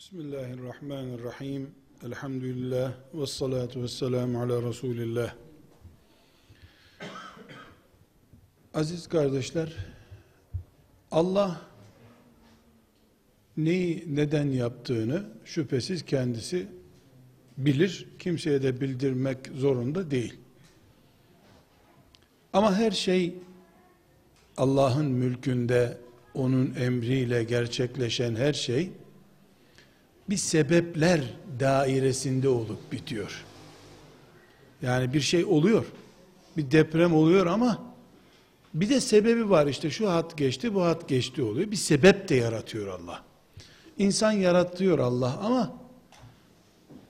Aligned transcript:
Bismillahirrahmanirrahim. 0.00 1.70
Elhamdülillah 2.06 2.92
ve 3.14 3.26
salatu 3.26 3.82
ve 3.82 3.88
selamu 3.88 4.42
ala 4.42 4.62
Resulillah. 4.62 5.34
Aziz 8.74 9.08
kardeşler, 9.08 9.76
Allah 11.10 11.60
neyi 13.56 14.04
neden 14.08 14.50
yaptığını 14.50 15.24
şüphesiz 15.44 16.04
kendisi 16.04 16.66
bilir. 17.58 18.08
Kimseye 18.18 18.62
de 18.62 18.80
bildirmek 18.80 19.38
zorunda 19.54 20.10
değil. 20.10 20.34
Ama 22.52 22.74
her 22.74 22.90
şey 22.90 23.34
Allah'ın 24.56 25.06
mülkünde 25.06 25.98
onun 26.34 26.74
emriyle 26.74 27.44
gerçekleşen 27.44 28.34
her 28.34 28.52
şey 28.52 28.90
bir 30.30 30.36
sebepler 30.36 31.20
dairesinde 31.60 32.48
olup 32.48 32.92
bitiyor. 32.92 33.44
Yani 34.82 35.12
bir 35.12 35.20
şey 35.20 35.44
oluyor. 35.44 35.84
Bir 36.56 36.70
deprem 36.70 37.14
oluyor 37.14 37.46
ama 37.46 37.94
bir 38.74 38.88
de 38.88 39.00
sebebi 39.00 39.50
var 39.50 39.66
işte 39.66 39.90
şu 39.90 40.10
hat 40.10 40.38
geçti 40.38 40.74
bu 40.74 40.82
hat 40.82 41.08
geçti 41.08 41.42
oluyor. 41.42 41.70
Bir 41.70 41.76
sebep 41.76 42.28
de 42.28 42.34
yaratıyor 42.34 42.86
Allah. 42.86 43.24
İnsan 43.98 44.32
yaratıyor 44.32 44.98
Allah 44.98 45.38
ama 45.38 45.76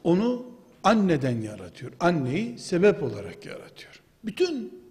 onu 0.04 0.46
anneden 0.84 1.40
yaratıyor. 1.40 1.92
Anneyi 2.00 2.58
sebep 2.58 3.02
olarak 3.02 3.46
yaratıyor. 3.46 4.02
Bütün 4.24 4.82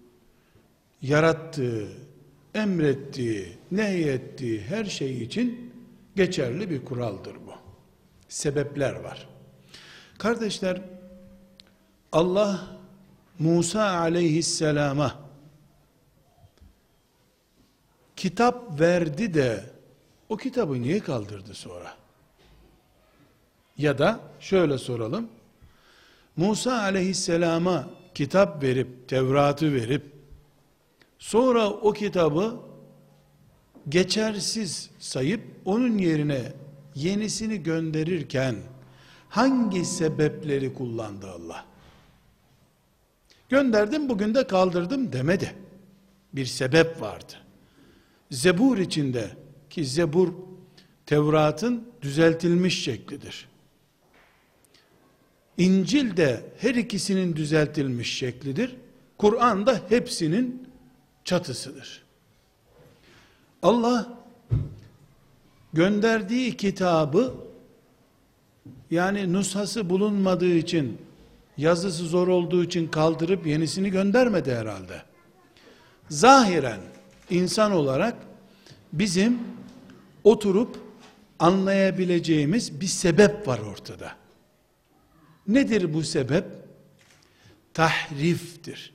yarattığı, 1.02 1.88
emrettiği, 2.54 3.48
nehyettiği 3.70 4.60
her 4.60 4.84
şey 4.84 5.22
için 5.22 5.72
geçerli 6.16 6.70
bir 6.70 6.84
kuraldır 6.84 7.34
bu. 7.46 7.49
Sebepler 8.30 8.94
var. 8.94 9.28
Kardeşler, 10.18 10.82
Allah 12.12 12.66
Musa 13.38 13.90
aleyhisselama 13.98 15.16
kitap 18.16 18.80
verdi 18.80 19.34
de 19.34 19.64
o 20.28 20.36
kitabı 20.36 20.82
niye 20.82 21.00
kaldırdı 21.00 21.54
sonra? 21.54 21.96
Ya 23.78 23.98
da 23.98 24.20
şöyle 24.40 24.78
soralım. 24.78 25.28
Musa 26.36 26.80
aleyhisselama 26.80 27.90
kitap 28.14 28.62
verip, 28.62 29.08
Tevrat'ı 29.08 29.74
verip, 29.74 30.12
sonra 31.18 31.70
o 31.70 31.92
kitabı 31.92 32.56
geçersiz 33.88 34.90
sayıp, 34.98 35.42
onun 35.64 35.98
yerine 35.98 36.52
yenisini 36.94 37.62
gönderirken, 37.62 38.56
hangi 39.28 39.84
sebepleri 39.84 40.74
kullandı 40.74 41.30
Allah? 41.30 41.64
Gönderdim 43.48 44.08
bugün 44.08 44.34
de 44.34 44.46
kaldırdım 44.46 45.12
demedi. 45.12 45.54
Bir 46.32 46.46
sebep 46.46 47.00
vardı. 47.00 47.32
Zebur 48.30 48.78
içinde 48.78 49.30
ki 49.70 49.84
Zebur 49.84 50.32
Tevrat'ın 51.06 51.88
düzeltilmiş 52.02 52.84
şeklidir. 52.84 53.48
İncil 55.58 56.16
de 56.16 56.52
her 56.58 56.74
ikisinin 56.74 57.36
düzeltilmiş 57.36 58.18
şeklidir. 58.18 58.76
Kur'an 59.18 59.66
da 59.66 59.80
hepsinin 59.88 60.68
çatısıdır. 61.24 62.04
Allah 63.62 64.19
gönderdiği 65.72 66.56
kitabı 66.56 67.34
yani 68.90 69.32
nushası 69.32 69.90
bulunmadığı 69.90 70.54
için 70.54 70.98
yazısı 71.56 72.04
zor 72.04 72.28
olduğu 72.28 72.64
için 72.64 72.88
kaldırıp 72.88 73.46
yenisini 73.46 73.90
göndermedi 73.90 74.54
herhalde. 74.54 75.02
Zahiren 76.08 76.80
insan 77.30 77.72
olarak 77.72 78.16
bizim 78.92 79.38
oturup 80.24 80.76
anlayabileceğimiz 81.38 82.80
bir 82.80 82.86
sebep 82.86 83.48
var 83.48 83.58
ortada. 83.58 84.12
Nedir 85.48 85.94
bu 85.94 86.02
sebep? 86.02 86.44
Tahriftir. 87.74 88.92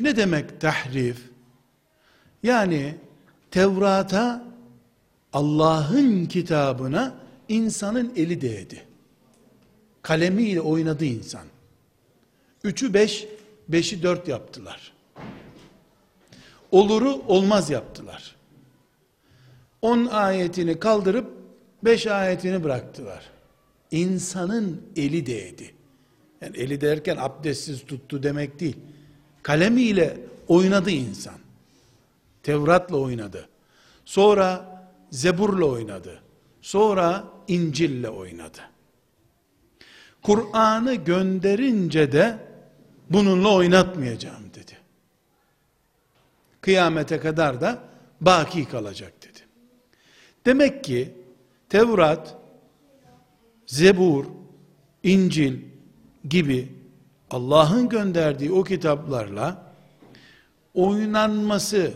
Ne 0.00 0.16
demek 0.16 0.60
tahrif? 0.60 1.30
Yani 2.42 2.94
Tevrat'a 3.50 4.53
Allah'ın 5.34 6.26
kitabına 6.26 7.14
insanın 7.48 8.12
eli 8.16 8.40
değdi. 8.40 8.82
Kalemiyle 10.02 10.60
oynadı 10.60 11.04
insan. 11.04 11.46
Üçü 12.64 12.94
beş, 12.94 13.26
beşi 13.68 14.02
dört 14.02 14.28
yaptılar. 14.28 14.92
Oluru 16.70 17.22
olmaz 17.28 17.70
yaptılar. 17.70 18.36
On 19.82 20.06
ayetini 20.06 20.78
kaldırıp 20.78 21.30
beş 21.84 22.06
ayetini 22.06 22.64
bıraktılar. 22.64 23.30
İnsanın 23.90 24.82
eli 24.96 25.26
değdi. 25.26 25.74
Yani 26.40 26.56
eli 26.56 26.80
derken 26.80 27.16
abdestsiz 27.20 27.86
tuttu 27.86 28.22
demek 28.22 28.60
değil. 28.60 28.76
Kalemiyle 29.42 30.16
oynadı 30.48 30.90
insan. 30.90 31.34
Tevrat'la 32.42 32.96
oynadı. 32.96 33.48
Sonra 34.04 34.73
Zebur'la 35.14 35.64
oynadı. 35.64 36.22
Sonra 36.62 37.24
İncil'le 37.48 38.08
oynadı. 38.08 38.60
Kur'an'ı 40.22 40.94
gönderince 40.94 42.12
de 42.12 42.38
bununla 43.10 43.54
oynatmayacağım 43.54 44.44
dedi. 44.54 44.78
Kıyamete 46.60 47.20
kadar 47.20 47.60
da 47.60 47.78
baki 48.20 48.68
kalacak 48.68 49.12
dedi. 49.22 49.38
Demek 50.46 50.84
ki 50.84 51.14
Tevrat, 51.68 52.36
Zebur, 53.66 54.24
İncil 55.02 55.58
gibi 56.28 56.72
Allah'ın 57.30 57.88
gönderdiği 57.88 58.52
o 58.52 58.64
kitaplarla 58.64 59.72
oynanması 60.74 61.92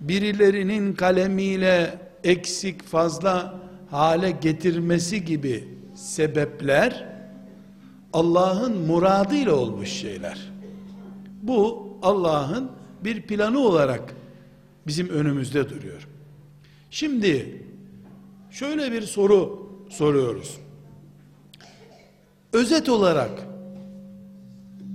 birilerinin 0.00 0.94
kalemiyle 0.94 2.05
eksik 2.26 2.82
fazla 2.82 3.60
hale 3.90 4.30
getirmesi 4.30 5.24
gibi 5.24 5.68
sebepler 5.94 7.06
Allah'ın 8.12 8.78
muradıyla 8.78 9.54
olmuş 9.54 9.88
şeyler. 9.88 10.52
Bu 11.42 11.88
Allah'ın 12.02 12.70
bir 13.04 13.22
planı 13.22 13.58
olarak 13.58 14.14
bizim 14.86 15.08
önümüzde 15.08 15.70
duruyor. 15.70 16.08
Şimdi 16.90 17.62
şöyle 18.50 18.92
bir 18.92 19.02
soru 19.02 19.68
soruyoruz. 19.90 20.56
Özet 22.52 22.88
olarak 22.88 23.46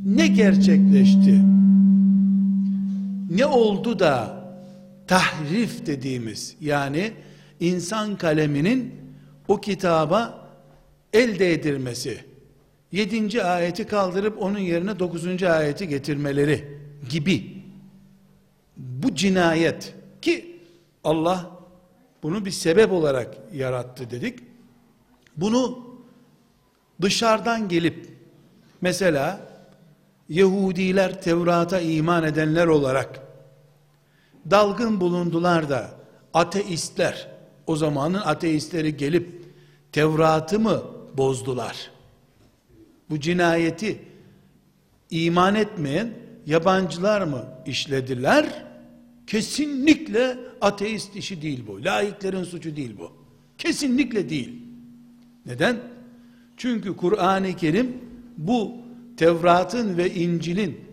ne 0.06 0.28
gerçekleşti? 0.28 1.42
Ne 3.30 3.46
oldu 3.46 4.00
da 4.00 4.41
tahrif 5.12 5.86
dediğimiz 5.86 6.56
yani 6.62 7.14
insan 7.60 8.18
kaleminin 8.18 8.96
o 9.48 9.62
kitaba 9.62 10.50
elde 11.14 11.54
edilmesi, 11.54 12.24
yedinci 12.92 13.44
ayeti 13.44 13.88
kaldırıp 13.88 14.42
onun 14.42 14.60
yerine 14.60 15.00
dokuzuncu 15.00 15.50
ayeti 15.50 15.88
getirmeleri 15.88 16.78
gibi 17.10 17.64
bu 18.78 19.16
cinayet 19.16 19.94
ki 20.22 20.60
Allah 21.04 21.52
bunu 22.24 22.46
bir 22.46 22.52
sebep 22.52 22.92
olarak 22.92 23.38
yarattı 23.54 24.12
dedik. 24.12 24.40
Bunu 25.38 25.80
dışarıdan 27.02 27.70
gelip 27.70 28.10
mesela 28.82 29.48
Yahudiler 30.30 31.22
Tevrat'a 31.22 31.80
iman 31.80 32.24
edenler 32.24 32.68
olarak 32.68 33.31
dalgın 34.50 35.02
bulundular 35.02 35.70
da 35.70 35.92
ateistler 36.34 37.28
o 37.68 37.76
zamanın 37.76 38.22
ateistleri 38.22 38.98
gelip 38.98 39.42
Tevrat'ı 39.92 40.60
mı 40.60 40.84
bozdular? 41.18 41.92
Bu 43.10 43.20
cinayeti 43.20 44.02
iman 45.10 45.56
etmeyen 45.56 46.14
yabancılar 46.46 47.22
mı 47.22 47.46
işlediler? 47.66 48.66
Kesinlikle 49.28 50.38
ateist 50.62 51.16
işi 51.16 51.42
değil 51.42 51.64
bu. 51.68 51.84
Laiklerin 51.84 52.44
suçu 52.44 52.76
değil 52.76 52.96
bu. 53.00 53.12
Kesinlikle 53.58 54.30
değil. 54.30 54.62
Neden? 55.46 55.78
Çünkü 56.58 56.98
Kur'an-ı 56.98 57.56
Kerim 57.56 57.98
bu 58.38 58.72
Tevrat'ın 59.18 59.98
ve 59.98 60.14
İncil'in 60.14 60.91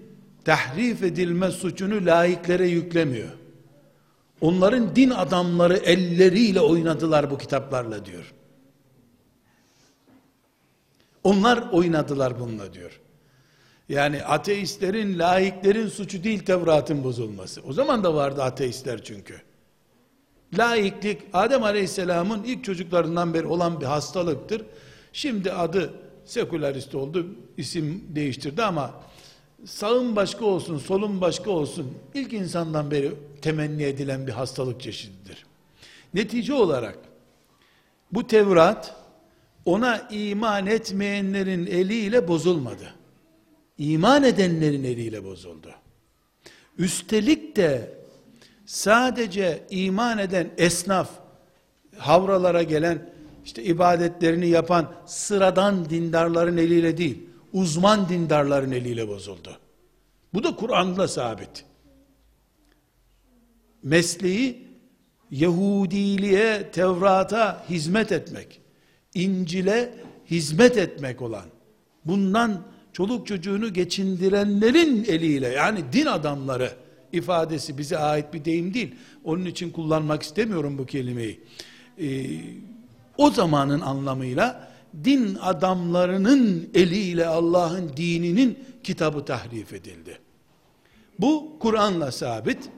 tahrif 0.49 1.03
edilme 1.03 1.51
suçunu 1.51 2.07
laiklere 2.07 2.69
yüklemiyor. 2.69 3.29
Onların 4.41 4.97
din 4.97 5.11
adamları 5.11 5.77
elleriyle 5.77 6.61
oynadılar 6.61 7.31
bu 7.31 7.39
kitaplarla 7.39 8.07
diyor. 8.07 8.35
Onlar 11.25 11.71
oynadılar 11.73 12.41
bununla 12.41 12.75
diyor. 12.75 13.01
Yani 13.89 14.25
ateistlerin, 14.25 15.19
laiklerin 15.19 15.89
suçu 15.89 16.25
değil 16.25 16.39
Tevrat'ın 16.39 17.05
bozulması. 17.05 17.63
O 17.63 17.73
zaman 17.73 18.05
da 18.05 18.15
vardı 18.15 18.43
ateistler 18.43 19.05
çünkü. 19.05 19.41
Laiklik 20.59 21.23
Adem 21.33 21.63
Aleyhisselam'ın 21.63 22.43
ilk 22.45 22.65
çocuklarından 22.65 23.35
beri 23.35 23.47
olan 23.47 23.81
bir 23.81 23.87
hastalıktır. 23.87 24.63
Şimdi 25.13 25.53
adı 25.53 25.95
sekülerist 26.25 26.95
oldu, 26.95 27.27
isim 27.57 28.05
değiştirdi 28.09 28.63
ama 28.63 29.09
sağın 29.65 30.17
başka 30.17 30.45
olsun, 30.45 30.79
solun 30.79 31.21
başka 31.21 31.51
olsun 31.51 31.95
ilk 32.15 32.33
insandan 32.33 32.91
beri 32.91 33.13
temenni 33.43 33.83
edilen 33.83 34.27
bir 34.27 34.33
hastalık 34.33 34.81
çeşididir. 34.81 35.47
Netice 36.15 36.55
olarak 36.55 36.99
bu 38.13 38.27
Tevrat 38.27 38.97
ona 39.65 40.09
iman 40.11 40.67
etmeyenlerin 40.67 41.67
eliyle 41.67 42.29
bozulmadı. 42.29 42.95
İman 43.79 44.25
edenlerin 44.25 44.85
eliyle 44.85 45.25
bozuldu. 45.25 45.75
Üstelik 46.79 47.57
de 47.57 47.95
sadece 48.67 49.63
iman 49.71 50.19
eden 50.19 50.51
esnaf, 50.59 51.11
havralara 51.97 52.63
gelen, 52.63 53.11
işte 53.45 53.63
ibadetlerini 53.63 54.49
yapan 54.49 54.93
sıradan 55.07 55.91
dindarların 55.91 56.57
eliyle 56.57 56.97
değil, 56.97 57.28
uzman 57.53 58.09
dindarların 58.09 58.73
eliyle 58.73 59.09
bozuldu. 59.09 59.59
Bu 60.35 60.45
da 60.45 60.57
Kur'an'da 60.57 61.09
sabit. 61.09 61.65
Mesleği 63.83 64.69
Yahudiliğe, 65.31 66.71
Tevrat'a 66.73 67.65
hizmet 67.71 68.13
etmek, 68.13 68.61
İncil'e 69.15 69.95
hizmet 70.31 70.77
etmek 70.77 71.23
olan, 71.23 71.47
bundan 72.05 72.63
çoluk 72.93 73.27
çocuğunu 73.27 73.73
geçindirenlerin 73.73 75.05
eliyle, 75.05 75.49
yani 75.49 75.85
din 75.93 76.07
adamları 76.07 76.73
ifadesi 77.13 77.79
bize 77.79 77.99
ait 77.99 78.35
bir 78.35 78.45
deyim 78.45 78.75
değil. 78.75 78.95
Onun 79.25 79.45
için 79.45 79.71
kullanmak 79.71 80.23
istemiyorum 80.23 80.79
bu 80.79 80.87
kelimeyi. 80.87 81.41
Ee, 82.01 82.27
o 83.19 83.31
zamanın 83.31 83.81
anlamıyla 83.81 84.68
din 85.05 85.39
adamlarının 85.41 86.71
eliyle 86.75 87.27
Allah'ın 87.27 87.91
dininin 87.97 88.59
kitabı 88.85 89.25
tahrif 89.25 89.73
edildi. 89.73 90.19
Bu 91.19 91.59
Kur'an'la 91.61 92.13
sabit. 92.13 92.69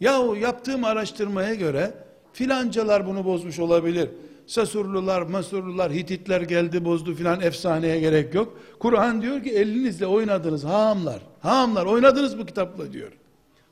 Yahu 0.00 0.36
yaptığım 0.36 0.84
araştırmaya 0.84 1.54
göre 1.54 1.94
filancalar 2.32 3.06
bunu 3.06 3.24
bozmuş 3.24 3.58
olabilir. 3.58 4.08
Sasurlular, 4.46 5.22
Masurlular, 5.22 5.92
Hititler 5.92 6.40
geldi 6.40 6.84
bozdu 6.84 7.14
filan 7.14 7.40
efsaneye 7.40 8.00
gerek 8.00 8.34
yok. 8.34 8.60
Kur'an 8.78 9.22
diyor 9.22 9.42
ki 9.42 9.50
elinizle 9.50 10.06
oynadınız 10.06 10.64
haamlar. 10.64 11.20
Haamlar 11.40 11.86
oynadınız 11.86 12.38
bu 12.38 12.46
kitapla 12.46 12.92
diyor. 12.92 13.12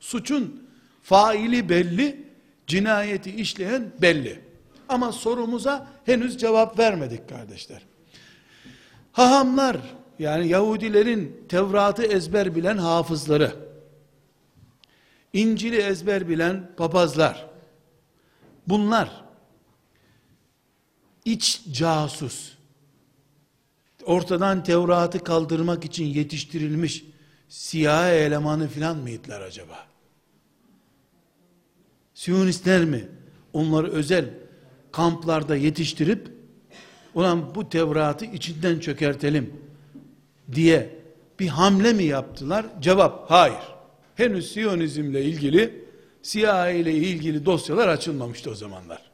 Suçun 0.00 0.62
faili 1.02 1.68
belli, 1.68 2.24
cinayeti 2.66 3.30
işleyen 3.30 3.92
belli. 4.02 4.40
Ama 4.92 5.12
sorumuza 5.12 5.86
henüz 6.04 6.38
cevap 6.38 6.78
vermedik 6.78 7.28
kardeşler. 7.28 7.82
Hahamlar 9.12 9.76
yani 10.18 10.48
Yahudilerin 10.48 11.44
Tevrat'ı 11.48 12.02
ezber 12.02 12.54
bilen 12.54 12.78
hafızları, 12.78 13.56
İncil'i 15.32 15.76
ezber 15.76 16.28
bilen 16.28 16.70
papazlar, 16.76 17.46
bunlar 18.68 19.24
iç 21.24 21.62
casus, 21.72 22.52
ortadan 24.04 24.64
Tevrat'ı 24.64 25.24
kaldırmak 25.24 25.84
için 25.84 26.04
yetiştirilmiş 26.04 27.04
siyah 27.48 28.08
elemanı 28.08 28.68
filan 28.68 28.96
mıydılar 28.96 29.40
acaba? 29.40 29.86
Siyonistler 32.14 32.84
mi? 32.84 33.08
Onları 33.52 33.90
özel 33.90 34.41
kamplarda 34.92 35.56
yetiştirip 35.56 36.28
ulan 37.14 37.54
bu 37.54 37.68
Tevrat'ı 37.68 38.24
içinden 38.24 38.78
çökertelim 38.78 39.54
diye 40.54 40.90
bir 41.40 41.48
hamle 41.48 41.92
mi 41.92 42.04
yaptılar? 42.04 42.66
Cevap 42.80 43.30
hayır. 43.30 43.56
Henüz 44.14 44.52
Siyonizmle 44.52 45.24
ilgili 45.24 45.84
CIA 46.22 46.70
ile 46.70 46.92
ilgili 46.92 47.46
dosyalar 47.46 47.88
açılmamıştı 47.88 48.50
o 48.50 48.54
zamanlar. 48.54 49.10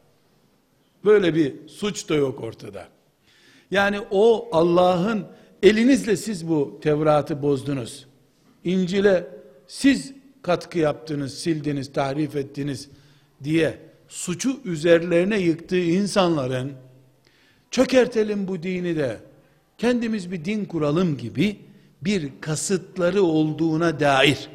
Böyle 1.05 1.35
bir 1.35 1.67
suç 1.67 2.09
da 2.09 2.15
yok 2.15 2.43
ortada. 2.43 2.87
Yani 3.71 3.99
o 4.11 4.49
Allah'ın 4.51 5.25
elinizle 5.63 6.17
siz 6.17 6.49
bu 6.49 6.79
Tevrat'ı 6.81 7.41
bozdunuz. 7.41 8.05
İncil'e 8.63 9.27
siz 9.67 10.13
katkı 10.41 10.79
yaptınız, 10.79 11.37
sildiniz, 11.37 11.93
tahrif 11.93 12.35
ettiniz 12.35 12.89
diye 13.43 13.88
suçu 14.09 14.59
üzerlerine 14.65 15.39
yıktığı 15.39 15.79
insanların 15.79 16.73
çökertelim 17.71 18.47
bu 18.47 18.63
dini 18.63 18.95
de 18.95 19.19
kendimiz 19.77 20.31
bir 20.31 20.45
din 20.45 20.65
kuralım 20.65 21.17
gibi 21.17 21.59
bir 22.01 22.29
kasıtları 22.41 23.23
olduğuna 23.23 23.99
dair 23.99 24.49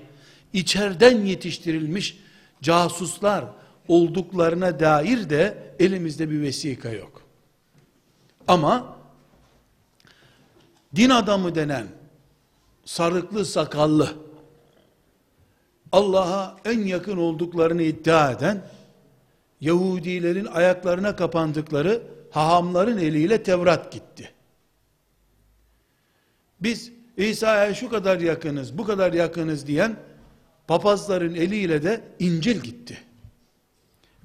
içeriden 0.53 1.25
yetiştirilmiş 1.25 2.19
casuslar 2.63 3.45
olduklarına 3.89 4.81
dair 4.81 5.31
de 5.31 5.75
elimizde 5.79 6.31
bir 6.31 6.41
vesika 6.41 6.89
yok. 6.89 7.23
Ama 8.49 8.97
din 10.97 11.11
adamı 11.11 11.55
denen 11.55 11.87
sarıklı 12.85 13.45
sakallı 13.45 14.15
Allah'a 15.93 16.57
en 16.65 16.81
yakın 16.81 17.17
olduklarını 17.17 17.83
iddia 17.83 18.31
eden 18.31 18.63
Yahudilerin 19.65 20.45
ayaklarına 20.45 21.17
kapandıkları 21.17 22.03
hahamların 22.31 22.99
eliyle 22.99 23.43
Tevrat 23.43 23.93
gitti. 23.93 24.31
Biz 26.61 26.93
İsa'ya 27.17 27.75
şu 27.75 27.89
kadar 27.89 28.21
yakınız, 28.21 28.79
bu 28.79 28.85
kadar 28.85 29.13
yakınız 29.13 29.67
diyen 29.67 29.97
papazların 30.69 31.35
eliyle 31.35 31.83
de 31.83 32.01
İncil 32.19 32.61
gitti. 32.61 32.99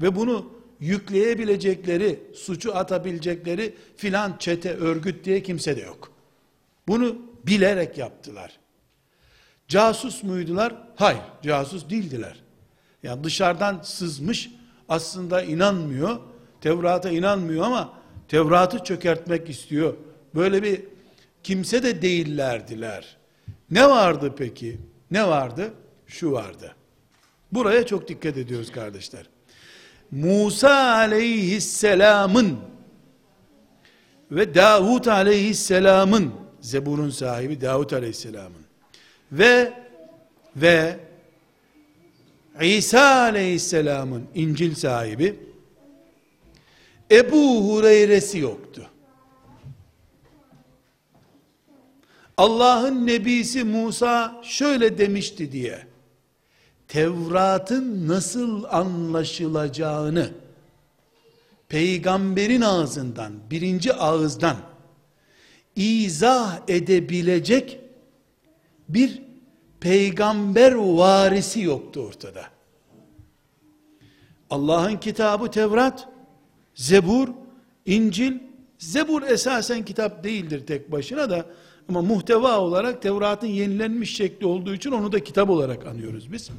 Ve 0.02 0.16
bunu 0.16 0.54
yükleyebilecekleri, 0.80 2.20
suçu 2.36 2.76
atabilecekleri 2.76 3.76
filan 3.98 4.36
çete, 4.40 4.74
örgüt 4.74 5.26
diye 5.26 5.44
kimse 5.44 5.78
de 5.78 5.82
yok. 5.82 6.12
Bunu 6.88 7.18
bilerek 7.46 7.98
yaptılar. 7.98 8.60
Casus 9.68 10.24
muydular? 10.24 10.76
Hayır, 10.96 11.22
casus 11.44 11.90
değildiler. 11.90 12.42
Yani 13.04 13.24
dışarıdan 13.24 13.82
sızmış, 13.84 14.50
aslında 14.90 15.42
inanmıyor, 15.42 16.20
Tevrat'a 16.62 17.10
inanmıyor 17.10 17.66
ama 17.66 17.94
Tevrat'ı 18.28 18.84
çökertmek 18.84 19.50
istiyor. 19.50 19.94
Böyle 20.36 20.64
bir 20.64 20.82
kimse 21.44 21.84
de 21.84 22.02
değillerdiler. 22.02 23.18
Ne 23.72 23.90
vardı 23.90 24.34
peki? 24.38 24.80
Ne 25.12 25.28
vardı? 25.28 25.74
Şu 26.08 26.32
vardı. 26.32 26.76
Buraya 27.52 27.86
çok 27.86 28.08
dikkat 28.08 28.38
ediyoruz 28.38 28.72
kardeşler. 28.72 29.30
Musa 30.12 30.96
aleyhisselamın 30.96 32.60
ve 34.32 34.56
Davut 34.56 35.08
aleyhisselamın 35.08 36.34
Zebur'un 36.62 37.10
sahibi 37.10 37.62
Davut 37.62 37.94
aleyhisselamın 37.94 38.62
ve 39.32 39.74
ve 40.56 41.00
İsa 42.62 43.22
aleyhisselamın 43.22 44.24
İncil 44.36 44.76
sahibi 44.76 45.40
Ebu 47.12 47.70
Hureyre'si 47.70 48.38
yoktu. 48.40 48.90
Allah'ın 52.38 53.08
nebisi 53.08 53.64
Musa 53.64 54.42
şöyle 54.44 54.98
demişti 54.98 55.52
diye 55.52 55.88
Tevrat'ın 56.88 58.08
nasıl 58.08 58.64
anlaşılacağını 58.64 60.30
peygamberin 61.70 62.62
ağzından 62.62 63.34
birinci 63.52 63.94
ağızdan 63.94 64.58
izah 65.76 66.60
edebilecek 66.68 67.80
bir 68.90 69.29
peygamber 69.80 70.74
varisi 70.74 71.62
yoktu 71.62 72.00
ortada. 72.00 72.46
Allah'ın 74.50 74.98
kitabı 74.98 75.52
Tevrat, 75.52 76.08
Zebur, 76.76 77.28
İncil, 77.86 78.40
Zebur 78.78 79.22
esasen 79.22 79.86
kitap 79.86 80.24
değildir 80.24 80.68
tek 80.68 80.92
başına 80.92 81.30
da 81.30 81.46
ama 81.90 82.02
muhteva 82.02 82.60
olarak 82.60 83.02
Tevrat'ın 83.02 83.48
yenilenmiş 83.48 84.16
şekli 84.16 84.46
olduğu 84.46 84.74
için 84.74 84.92
onu 84.92 85.12
da 85.12 85.24
kitap 85.24 85.50
olarak 85.50 85.86
anıyoruz 85.86 86.32
biz. 86.32 86.50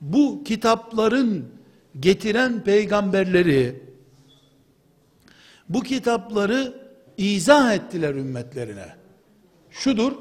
Bu 0.00 0.44
kitapların 0.44 1.44
getiren 2.00 2.64
peygamberleri 2.64 3.82
bu 5.68 5.82
kitapları 5.82 6.74
izah 7.16 7.74
ettiler 7.74 8.14
ümmetlerine. 8.14 8.96
Şudur, 9.70 10.12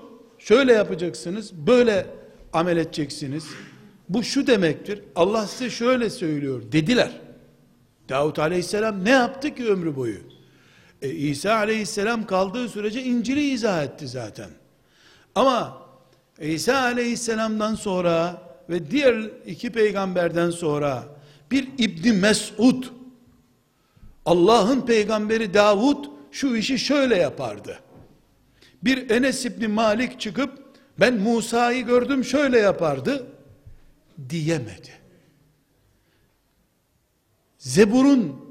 şöyle 0.48 0.74
yapacaksınız, 0.74 1.54
böyle 1.54 2.08
amel 2.54 2.78
edeceksiniz. 2.78 3.46
Bu 4.10 4.24
şu 4.24 4.48
demektir. 4.48 5.04
Allah 5.16 5.48
size 5.48 5.70
şöyle 5.70 6.10
söylüyor 6.10 6.62
dediler. 6.72 7.12
Davut 8.10 8.40
aleyhisselam 8.40 9.06
ne 9.06 9.10
yaptı 9.10 9.56
ki 9.56 9.68
ömrü 9.68 9.96
boyu? 9.96 10.20
E, 11.02 11.10
İsa 11.10 11.56
aleyhisselam 11.56 12.26
kaldığı 12.26 12.70
sürece 12.70 13.04
İncil'i 13.04 13.42
izah 13.42 13.84
etti 13.84 14.08
zaten. 14.08 14.50
Ama 15.36 15.82
İsa 16.40 16.78
aleyhisselamdan 16.82 17.76
sonra 17.76 18.42
ve 18.70 18.92
diğer 18.92 19.32
iki 19.46 19.72
peygamberden 19.72 20.50
sonra 20.50 21.04
bir 21.52 21.70
İbni 21.78 22.14
Mesud 22.14 22.84
Allah'ın 24.26 24.82
peygamberi 24.82 25.54
Davud 25.54 26.06
şu 26.32 26.56
işi 26.56 26.80
şöyle 26.80 27.16
yapardı. 27.16 27.80
Bir 28.88 29.10
Enes 29.10 29.46
İbni 29.46 29.68
Malik 29.68 30.20
çıkıp 30.20 30.60
ben 31.00 31.18
Musa'yı 31.18 31.86
gördüm 31.86 32.26
şöyle 32.26 32.60
yapardı 32.60 33.28
diyemedi. 34.30 34.92
Zebur'un, 37.58 38.46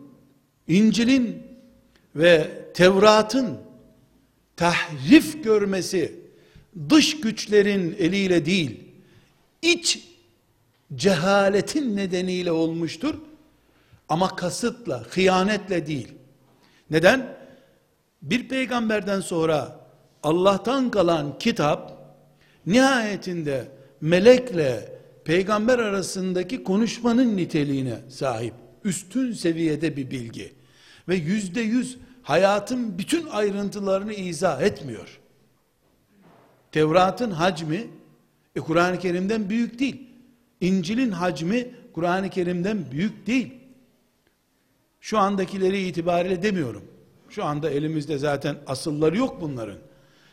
İncil'in 0.68 1.42
ve 2.16 2.50
Tevrat'ın 2.74 3.58
tahrif 4.56 5.44
görmesi 5.44 6.20
dış 6.88 7.20
güçlerin 7.20 7.96
eliyle 7.98 8.46
değil, 8.46 8.80
iç 9.62 10.08
cehaletin 10.94 11.96
nedeniyle 11.96 12.52
olmuştur. 12.52 13.14
Ama 14.08 14.36
kasıtla, 14.36 15.06
hıyanetle 15.10 15.86
değil. 15.86 16.08
Neden? 16.90 17.36
Bir 18.22 18.48
peygamberden 18.48 19.20
sonra 19.20 19.85
Allah'tan 20.26 20.90
kalan 20.90 21.38
kitap 21.38 21.92
nihayetinde 22.66 23.68
melekle 24.00 24.98
peygamber 25.24 25.78
arasındaki 25.78 26.64
konuşmanın 26.64 27.36
niteliğine 27.36 27.98
sahip. 28.08 28.54
Üstün 28.84 29.32
seviyede 29.32 29.96
bir 29.96 30.10
bilgi. 30.10 30.52
Ve 31.08 31.16
yüzde 31.16 31.60
yüz 31.60 31.98
hayatın 32.22 32.98
bütün 32.98 33.26
ayrıntılarını 33.26 34.12
izah 34.12 34.62
etmiyor. 34.62 35.20
Tevrat'ın 36.72 37.30
hacmi 37.30 37.86
e, 38.56 38.60
Kur'an-ı 38.60 38.98
Kerim'den 38.98 39.50
büyük 39.50 39.78
değil. 39.78 40.08
İncil'in 40.60 41.10
hacmi 41.10 41.70
Kur'an-ı 41.92 42.30
Kerim'den 42.30 42.90
büyük 42.90 43.26
değil. 43.26 43.54
Şu 45.00 45.18
andakileri 45.18 45.88
itibariyle 45.88 46.42
demiyorum. 46.42 46.84
Şu 47.30 47.44
anda 47.44 47.70
elimizde 47.70 48.18
zaten 48.18 48.56
asılları 48.66 49.16
yok 49.16 49.40
bunların. 49.40 49.78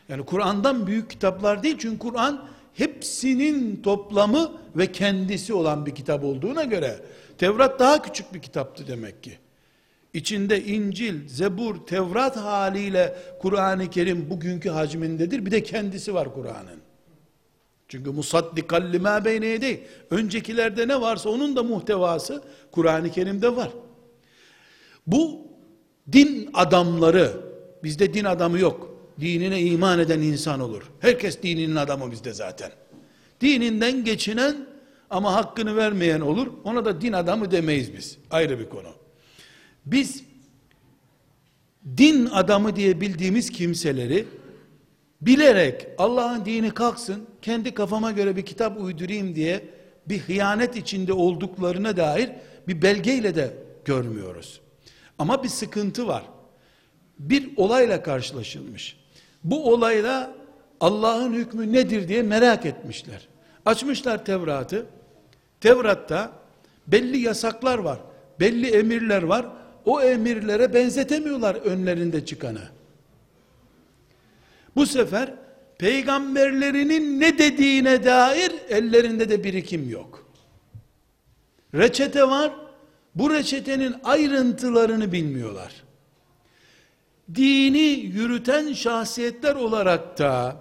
Yani 0.08 0.24
Kur'an'dan 0.24 0.86
büyük 0.86 1.10
kitaplar 1.10 1.62
değil 1.62 1.76
çünkü 1.78 1.98
Kur'an 1.98 2.48
hepsinin 2.74 3.82
toplamı 3.82 4.52
ve 4.76 4.92
kendisi 4.92 5.54
olan 5.54 5.86
bir 5.86 5.94
kitap 5.94 6.24
olduğuna 6.24 6.64
göre 6.64 7.00
Tevrat 7.38 7.80
daha 7.80 8.02
küçük 8.02 8.34
bir 8.34 8.42
kitaptı 8.42 8.86
demek 8.88 9.22
ki. 9.22 9.38
İçinde 10.14 10.64
İncil, 10.64 11.28
Zebur, 11.28 11.86
Tevrat 11.86 12.36
haliyle 12.36 13.16
Kur'an-ı 13.40 13.90
Kerim 13.90 14.30
bugünkü 14.30 14.68
hacmindedir. 14.68 15.46
Bir 15.46 15.50
de 15.50 15.62
kendisi 15.62 16.14
var 16.14 16.34
Kur'an'ın. 16.34 16.80
Çünkü 17.88 18.10
musaddikan 18.10 18.92
lima 18.92 19.24
beyne 19.24 19.46
yedey. 19.46 19.86
Öncekilerde 20.10 20.88
ne 20.88 21.00
varsa 21.00 21.30
onun 21.30 21.56
da 21.56 21.62
muhtevası 21.62 22.42
Kur'an-ı 22.70 23.10
Kerim'de 23.10 23.56
var. 23.56 23.70
Bu 25.06 25.40
din 26.12 26.50
adamları, 26.54 27.32
bizde 27.82 28.14
din 28.14 28.24
adamı 28.24 28.58
yok. 28.58 28.93
Dinine 29.20 29.60
iman 29.60 29.98
eden 29.98 30.20
insan 30.20 30.60
olur. 30.60 30.90
Herkes 31.00 31.42
dininin 31.42 31.76
adamı 31.76 32.10
bizde 32.10 32.32
zaten. 32.32 32.72
Dininden 33.40 34.04
geçinen 34.04 34.56
ama 35.10 35.34
hakkını 35.34 35.76
vermeyen 35.76 36.20
olur. 36.20 36.46
Ona 36.64 36.84
da 36.84 37.00
din 37.00 37.12
adamı 37.12 37.50
demeyiz 37.50 37.94
biz. 37.96 38.18
Ayrı 38.30 38.58
bir 38.58 38.68
konu. 38.68 38.88
Biz 39.86 40.24
din 41.96 42.26
adamı 42.26 42.76
diye 42.76 43.00
bildiğimiz 43.00 43.50
kimseleri 43.50 44.24
bilerek 45.20 45.86
Allah'ın 45.98 46.44
dini 46.44 46.70
kalksın, 46.70 47.26
kendi 47.42 47.74
kafama 47.74 48.10
göre 48.10 48.36
bir 48.36 48.46
kitap 48.46 48.80
uydurayım 48.80 49.34
diye 49.34 49.64
bir 50.08 50.18
hıyanet 50.18 50.76
içinde 50.76 51.12
olduklarına 51.12 51.96
dair 51.96 52.30
bir 52.68 52.82
belgeyle 52.82 53.34
de 53.34 53.54
görmüyoruz. 53.84 54.60
Ama 55.18 55.42
bir 55.42 55.48
sıkıntı 55.48 56.06
var. 56.06 56.24
Bir 57.18 57.50
olayla 57.56 58.02
karşılaşılmış. 58.02 59.03
Bu 59.44 59.72
olayla 59.72 60.34
Allah'ın 60.80 61.32
hükmü 61.32 61.72
nedir 61.72 62.08
diye 62.08 62.22
merak 62.22 62.66
etmişler. 62.66 63.28
Açmışlar 63.66 64.24
Tevrat'ı. 64.24 64.86
Tevrat'ta 65.60 66.32
belli 66.86 67.18
yasaklar 67.18 67.78
var. 67.78 67.98
Belli 68.40 68.70
emirler 68.70 69.22
var. 69.22 69.46
O 69.84 70.02
emirlere 70.02 70.74
benzetemiyorlar 70.74 71.54
önlerinde 71.54 72.24
çıkanı. 72.24 72.62
Bu 74.76 74.86
sefer 74.86 75.34
peygamberlerinin 75.78 77.20
ne 77.20 77.38
dediğine 77.38 78.04
dair 78.04 78.52
ellerinde 78.68 79.28
de 79.28 79.44
birikim 79.44 79.90
yok. 79.90 80.26
Reçete 81.74 82.28
var. 82.28 82.52
Bu 83.14 83.30
reçetenin 83.30 83.94
ayrıntılarını 84.04 85.12
bilmiyorlar. 85.12 85.83
Dini 87.34 88.00
yürüten 88.00 88.72
şahsiyetler 88.72 89.54
olarak 89.54 90.18
da 90.18 90.56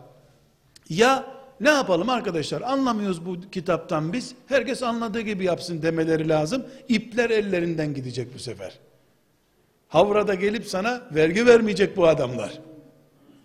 ya 0.89 1.25
ne 1.59 1.69
yapalım 1.69 2.09
arkadaşlar 2.09 2.61
anlamıyoruz 2.61 3.25
bu 3.25 3.41
kitaptan 3.51 4.13
biz 4.13 4.35
herkes 4.47 4.83
anladığı 4.83 5.21
gibi 5.21 5.45
yapsın 5.45 5.81
demeleri 5.81 6.29
lazım. 6.29 6.65
İpler 6.87 7.29
ellerinden 7.29 7.93
gidecek 7.93 8.33
bu 8.35 8.39
sefer. 8.39 8.79
Havrada 9.87 10.33
gelip 10.33 10.65
sana 10.65 11.01
vergi 11.11 11.45
vermeyecek 11.45 11.97
bu 11.97 12.07
adamlar. 12.07 12.59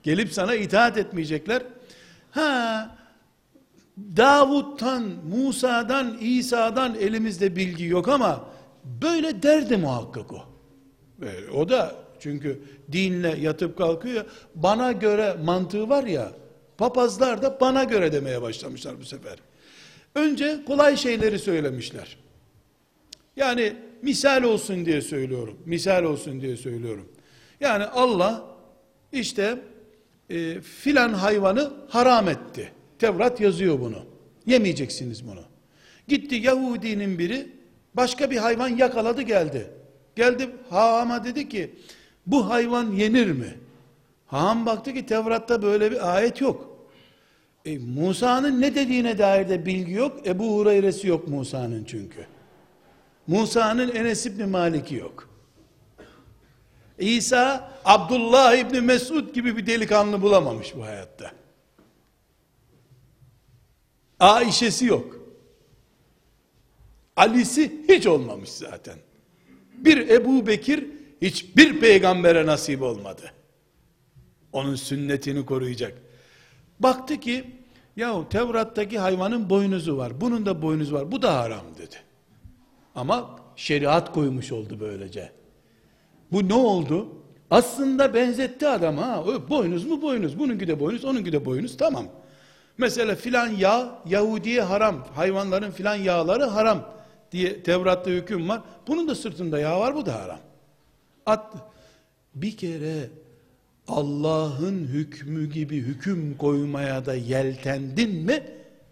Gelip 0.03 0.33
sana 0.33 0.55
itaat 0.55 0.99
etmeyecekler. 0.99 1.63
Ha 2.31 2.97
Davut'tan 4.17 5.03
Musa'dan 5.31 6.19
İsa'dan 6.21 6.95
elimizde 6.95 7.57
bilgi 7.57 7.85
yok 7.85 8.09
ama 8.09 8.45
böyle 8.85 9.43
derdi 9.43 9.77
muhakkak 9.77 10.33
o. 10.33 10.43
E, 11.23 11.51
o 11.51 11.69
da 11.69 11.95
çünkü 12.21 12.63
dinle 12.93 13.37
yatıp 13.41 13.79
kalkıyor 13.79 14.25
bana 14.55 14.93
göre 14.93 15.37
mantığı 15.45 15.89
var 15.89 16.05
ya 16.05 16.33
Papazlar 16.79 17.43
da 17.43 17.61
bana 17.61 17.85
göre 17.85 18.13
demeye 18.13 18.43
başlamışlar 18.43 19.01
bu 19.01 19.05
sefer. 19.05 19.37
Önce 20.15 20.61
kolay 20.67 20.97
şeyleri 20.97 21.39
söylemişler. 21.39 22.17
Yani 23.37 23.73
misal 24.03 24.43
olsun 24.43 24.87
diye 24.87 25.01
söylüyorum. 25.01 25.59
Misal 25.65 26.05
olsun 26.05 26.41
diye 26.41 26.57
söylüyorum. 26.57 27.09
Yani 27.61 27.85
Allah 27.85 28.45
işte 29.13 29.59
e, 30.31 30.61
filan 30.61 31.13
hayvanı 31.13 31.73
haram 31.89 32.29
etti. 32.29 32.73
Tevrat 32.99 33.41
yazıyor 33.41 33.81
bunu. 33.81 34.05
Yemeyeceksiniz 34.47 35.27
bunu. 35.27 35.43
Gitti 36.09 36.35
Yahudinin 36.35 37.19
biri 37.19 37.49
başka 37.95 38.31
bir 38.31 38.37
hayvan 38.37 38.69
yakaladı 38.69 39.23
geldi. 39.23 39.71
Geldi 40.17 40.49
Haam'a 40.71 41.25
dedi 41.25 41.49
ki 41.49 41.75
bu 42.29 42.51
hayvan 42.51 42.91
yenir 42.93 43.31
mi? 43.31 43.59
Haam 44.27 44.67
baktı 44.67 44.95
ki 44.95 45.07
Tevrat'ta 45.07 45.63
böyle 45.63 45.91
bir 45.91 46.17
ayet 46.17 46.41
yok. 46.41 46.69
E, 47.65 47.79
Musa'nın 47.79 48.61
ne 48.61 48.75
dediğine 48.75 49.19
dair 49.19 49.49
de 49.49 49.67
bilgi 49.67 49.93
yok. 49.93 50.27
Ebu 50.27 50.57
Hureyre'si 50.57 51.09
yok 51.09 51.29
Musa'nın 51.29 51.85
çünkü. 51.85 52.27
Musa'nın 53.27 53.95
Enes 53.95 54.27
İbni 54.27 54.47
Malik'i 54.47 54.95
yok. 54.95 55.29
İsa 56.99 57.73
Abdullah 57.85 58.57
İbni 58.57 58.81
Mesud 58.81 59.35
gibi 59.35 59.57
bir 59.57 59.67
delikanlı 59.67 60.23
bulamamış 60.23 60.77
bu 60.77 60.85
hayatta. 60.85 61.33
Aişe'si 64.21 64.87
yok. 64.87 65.17
Ali'si 67.17 67.85
hiç 67.89 68.07
olmamış 68.07 68.51
zaten. 68.51 68.99
Bir 69.73 70.09
Ebu 70.09 70.47
Bekir 70.47 70.98
hiçbir 71.23 71.81
peygambere 71.81 72.47
nasip 72.47 72.83
olmadı. 72.83 73.23
Onun 74.53 74.75
sünnetini 74.75 75.47
koruyacak. 75.47 75.95
Baktı 76.81 77.21
ki 77.21 77.45
yahu 77.97 78.29
Tevrat'taki 78.29 78.99
hayvanın 78.99 79.51
boynuzu 79.51 79.97
var. 79.97 80.21
Bunun 80.21 80.47
da 80.47 80.63
boynuzu 80.63 80.95
var. 80.95 81.13
Bu 81.13 81.23
da 81.23 81.39
haram 81.39 81.65
dedi. 81.79 81.97
Ama 82.95 83.37
şeriat 83.57 84.13
koymuş 84.13 84.53
oldu 84.53 84.77
böylece. 84.81 85.33
Bu 86.33 86.49
ne 86.49 86.55
oldu? 86.55 87.09
Aslında 87.51 88.15
benzetti 88.15 88.69
adam 88.69 88.97
ha. 88.97 89.25
Boynuz 89.49 89.85
mu 89.85 90.03
boynuz. 90.03 90.39
Bununki 90.39 90.69
de 90.69 90.81
boynuz, 90.81 91.05
onunki 91.05 91.33
de 91.33 91.45
boynuz. 91.45 91.77
Tamam. 91.77 92.07
Mesela 92.79 93.15
filan 93.15 93.49
yağ 93.49 94.03
Yahudiye 94.07 94.63
haram. 94.63 95.07
Hayvanların 95.15 95.71
filan 95.71 95.95
yağları 95.95 96.45
haram 96.45 96.95
diye 97.33 97.63
Tevrat'ta 97.63 98.11
hüküm 98.11 98.49
var. 98.49 98.61
Bunun 98.87 99.09
da 99.09 99.15
sırtında 99.15 99.59
yağ 99.59 99.81
var 99.81 99.95
bu 99.95 100.07
da 100.07 100.23
haram. 100.23 100.39
At 101.29 101.55
bir 102.35 102.57
kere 102.57 103.11
Allah'ın 103.89 104.87
hükmü 104.87 105.51
gibi 105.51 105.77
hüküm 105.77 106.37
koymaya 106.37 107.07
da 107.07 107.15
yeltendin 107.15 108.15
mi 108.15 108.43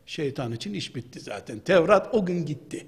şeytan 0.06 0.52
için 0.52 0.74
iş 0.74 0.96
bitti 0.96 1.20
zaten. 1.20 1.58
Tevrat 1.58 2.14
o 2.14 2.26
gün 2.26 2.46
gitti. 2.46 2.86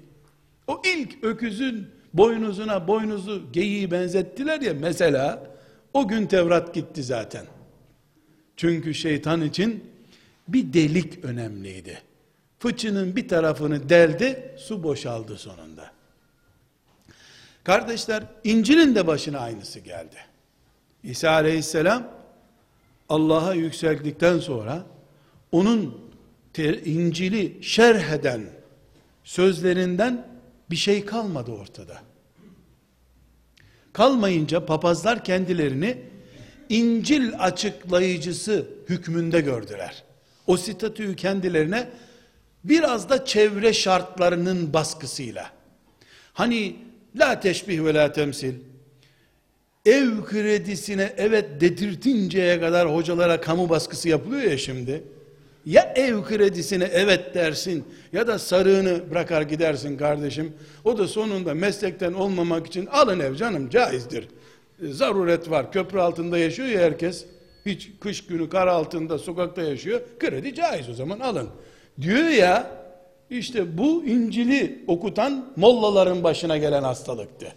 O 0.67 0.81
ilk 0.95 1.23
öküzün 1.23 1.87
boynuzuna 2.13 2.87
boynuzu 2.87 3.51
geyiği 3.53 3.91
benzettiler 3.91 4.61
ya 4.61 4.73
mesela 4.73 5.51
o 5.93 6.07
gün 6.07 6.25
Tevrat 6.25 6.73
gitti 6.73 7.03
zaten. 7.03 7.45
Çünkü 8.55 8.93
şeytan 8.93 9.41
için 9.41 9.83
bir 10.47 10.73
delik 10.73 11.25
önemliydi. 11.25 12.01
Fıçının 12.59 13.15
bir 13.15 13.27
tarafını 13.27 13.89
deldi, 13.89 14.55
su 14.57 14.83
boşaldı 14.83 15.37
sonunda. 15.37 15.98
Kardeşler, 17.69 18.23
İncil'in 18.43 18.95
de 18.95 19.07
başına 19.07 19.39
aynısı 19.39 19.79
geldi. 19.79 20.15
İsa 21.03 21.31
aleyhisselam 21.31 22.07
Allah'a 23.09 23.53
yükseldikten 23.53 24.39
sonra 24.39 24.85
onun 25.51 26.01
İncil'i 26.85 27.63
şerh 27.63 28.11
eden 28.11 28.49
sözlerinden 29.23 30.27
bir 30.69 30.75
şey 30.75 31.05
kalmadı 31.05 31.51
ortada. 31.51 31.97
Kalmayınca 33.93 34.65
papazlar 34.65 35.23
kendilerini 35.23 35.97
İncil 36.69 37.39
açıklayıcısı 37.39 38.67
hükmünde 38.89 39.41
gördüler. 39.41 40.03
O 40.47 40.57
statüyü 40.57 41.15
kendilerine 41.15 41.89
biraz 42.63 43.09
da 43.09 43.25
çevre 43.25 43.73
şartlarının 43.73 44.73
baskısıyla 44.73 45.51
hani 46.33 46.88
la 47.15 47.39
teşbih 47.39 47.85
ve 47.85 47.93
la 47.93 48.11
temsil 48.11 48.53
ev 49.85 50.23
kredisine 50.25 51.13
evet 51.17 51.61
dedirtinceye 51.61 52.59
kadar 52.59 52.95
hocalara 52.95 53.41
kamu 53.41 53.69
baskısı 53.69 54.09
yapılıyor 54.09 54.51
ya 54.51 54.57
şimdi 54.57 55.03
ya 55.65 55.93
ev 55.95 56.23
kredisine 56.23 56.89
evet 56.93 57.35
dersin 57.35 57.85
ya 58.13 58.27
da 58.27 58.39
sarığını 58.39 59.11
bırakar 59.11 59.41
gidersin 59.41 59.97
kardeşim. 59.97 60.53
O 60.83 60.97
da 60.97 61.07
sonunda 61.07 61.53
meslekten 61.53 62.13
olmamak 62.13 62.67
için 62.67 62.85
alın 62.85 63.19
ev 63.19 63.35
canım 63.35 63.69
caizdir. 63.69 64.27
Zaruret 64.83 65.49
var. 65.49 65.71
Köprü 65.71 65.99
altında 65.99 66.37
yaşıyor 66.37 66.67
ya 66.67 66.81
herkes. 66.81 67.25
Hiç 67.65 67.89
kış 67.99 68.25
günü 68.25 68.49
kar 68.49 68.67
altında 68.67 69.19
sokakta 69.19 69.61
yaşıyor. 69.61 70.01
Kredi 70.19 70.55
caiz 70.55 70.89
o 70.89 70.93
zaman 70.93 71.19
alın. 71.19 71.49
Diyor 72.01 72.27
ya 72.27 72.71
işte 73.29 73.77
bu 73.77 74.03
İncil'i 74.05 74.83
okutan 74.87 75.45
mollaların 75.55 76.23
başına 76.23 76.57
gelen 76.57 76.83
hastalıktı. 76.83 77.53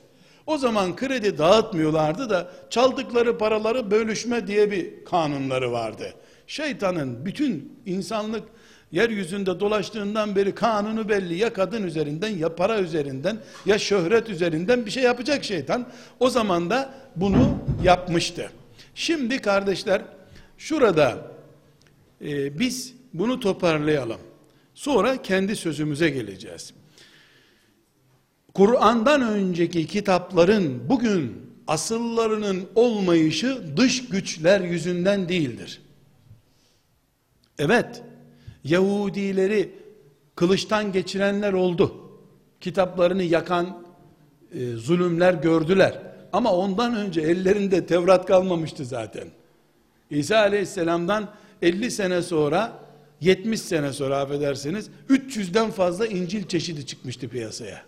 O 0.46 0.58
zaman 0.58 0.96
kredi 0.96 1.38
dağıtmıyorlardı 1.38 2.30
da 2.30 2.50
çaldıkları 2.70 3.38
paraları 3.38 3.90
bölüşme 3.90 4.46
diye 4.46 4.70
bir 4.70 5.04
kanunları 5.04 5.72
vardı. 5.72 6.14
Şeytanın 6.46 7.24
bütün 7.24 7.78
insanlık 7.86 8.42
yeryüzünde 8.92 9.60
dolaştığından 9.60 10.36
beri 10.36 10.54
kanunu 10.54 11.08
belli. 11.08 11.34
Ya 11.34 11.52
kadın 11.52 11.82
üzerinden 11.82 12.28
ya 12.28 12.56
para 12.56 12.78
üzerinden 12.78 13.36
ya 13.66 13.78
şöhret 13.78 14.28
üzerinden 14.28 14.86
bir 14.86 14.90
şey 14.90 15.02
yapacak 15.02 15.44
şeytan. 15.44 15.86
O 16.20 16.30
zaman 16.30 16.70
da 16.70 16.94
bunu 17.16 17.58
yapmıştı. 17.82 18.50
Şimdi 18.94 19.38
kardeşler 19.38 20.02
şurada 20.58 21.16
e, 22.24 22.58
biz 22.58 22.94
bunu 23.14 23.40
toparlayalım. 23.40 24.18
Sonra 24.82 25.22
kendi 25.22 25.56
sözümüze 25.56 26.10
geleceğiz. 26.10 26.74
Kur'an'dan 28.54 29.22
önceki 29.22 29.86
kitapların 29.86 30.88
bugün 30.88 31.50
asıllarının 31.66 32.68
olmayışı 32.74 33.76
dış 33.76 34.08
güçler 34.08 34.60
yüzünden 34.60 35.28
değildir. 35.28 35.82
Evet, 37.58 38.02
Yahudileri 38.64 39.74
kılıçtan 40.34 40.92
geçirenler 40.92 41.52
oldu. 41.52 42.10
Kitaplarını 42.60 43.22
yakan 43.22 43.84
e, 44.54 44.72
zulümler 44.72 45.34
gördüler. 45.34 46.02
Ama 46.32 46.52
ondan 46.52 46.96
önce 46.96 47.20
ellerinde 47.20 47.86
Tevrat 47.86 48.26
kalmamıştı 48.26 48.84
zaten. 48.84 49.28
İsa 50.10 50.38
aleyhisselamdan 50.38 51.28
50 51.62 51.90
sene 51.90 52.22
sonra 52.22 52.82
70 53.22 53.60
sene 53.60 53.92
sonra 53.92 54.18
affedersiniz 54.18 54.90
300'den 55.10 55.70
fazla 55.70 56.06
İncil 56.06 56.48
çeşidi 56.48 56.86
çıkmıştı 56.86 57.28
piyasaya. 57.28 57.82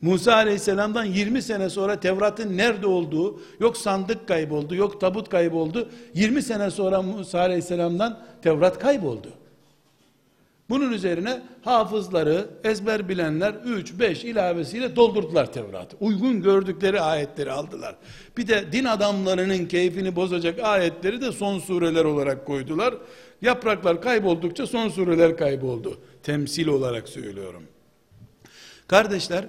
Musa 0.00 0.34
aleyhisselamdan 0.34 1.04
20 1.04 1.42
sene 1.42 1.70
sonra 1.70 2.00
Tevrat'ın 2.00 2.56
nerede 2.56 2.86
olduğu, 2.86 3.40
yok 3.60 3.76
sandık 3.76 4.28
kayboldu, 4.28 4.74
yok 4.74 5.00
tabut 5.00 5.28
kayboldu. 5.28 5.88
20 6.14 6.42
sene 6.42 6.70
sonra 6.70 7.02
Musa 7.02 7.38
aleyhisselamdan 7.38 8.18
Tevrat 8.42 8.78
kayboldu. 8.78 9.28
Bunun 10.70 10.92
üzerine 10.92 11.42
hafızları, 11.62 12.46
ezber 12.64 13.08
bilenler 13.08 13.52
3-5 13.52 14.26
ilavesiyle 14.26 14.96
doldurdular 14.96 15.52
Tevrat'ı. 15.52 15.96
Uygun 16.00 16.42
gördükleri 16.42 17.00
ayetleri 17.00 17.52
aldılar. 17.52 17.96
Bir 18.36 18.48
de 18.48 18.72
din 18.72 18.84
adamlarının 18.84 19.66
keyfini 19.66 20.16
bozacak 20.16 20.58
ayetleri 20.58 21.20
de 21.20 21.32
son 21.32 21.58
sureler 21.58 22.04
olarak 22.04 22.46
koydular. 22.46 22.94
Yapraklar 23.42 24.02
kayboldukça 24.02 24.66
son 24.66 24.88
sureler 24.88 25.36
kayboldu. 25.36 26.00
Temsil 26.22 26.66
olarak 26.66 27.08
söylüyorum. 27.08 27.62
Kardeşler, 28.88 29.44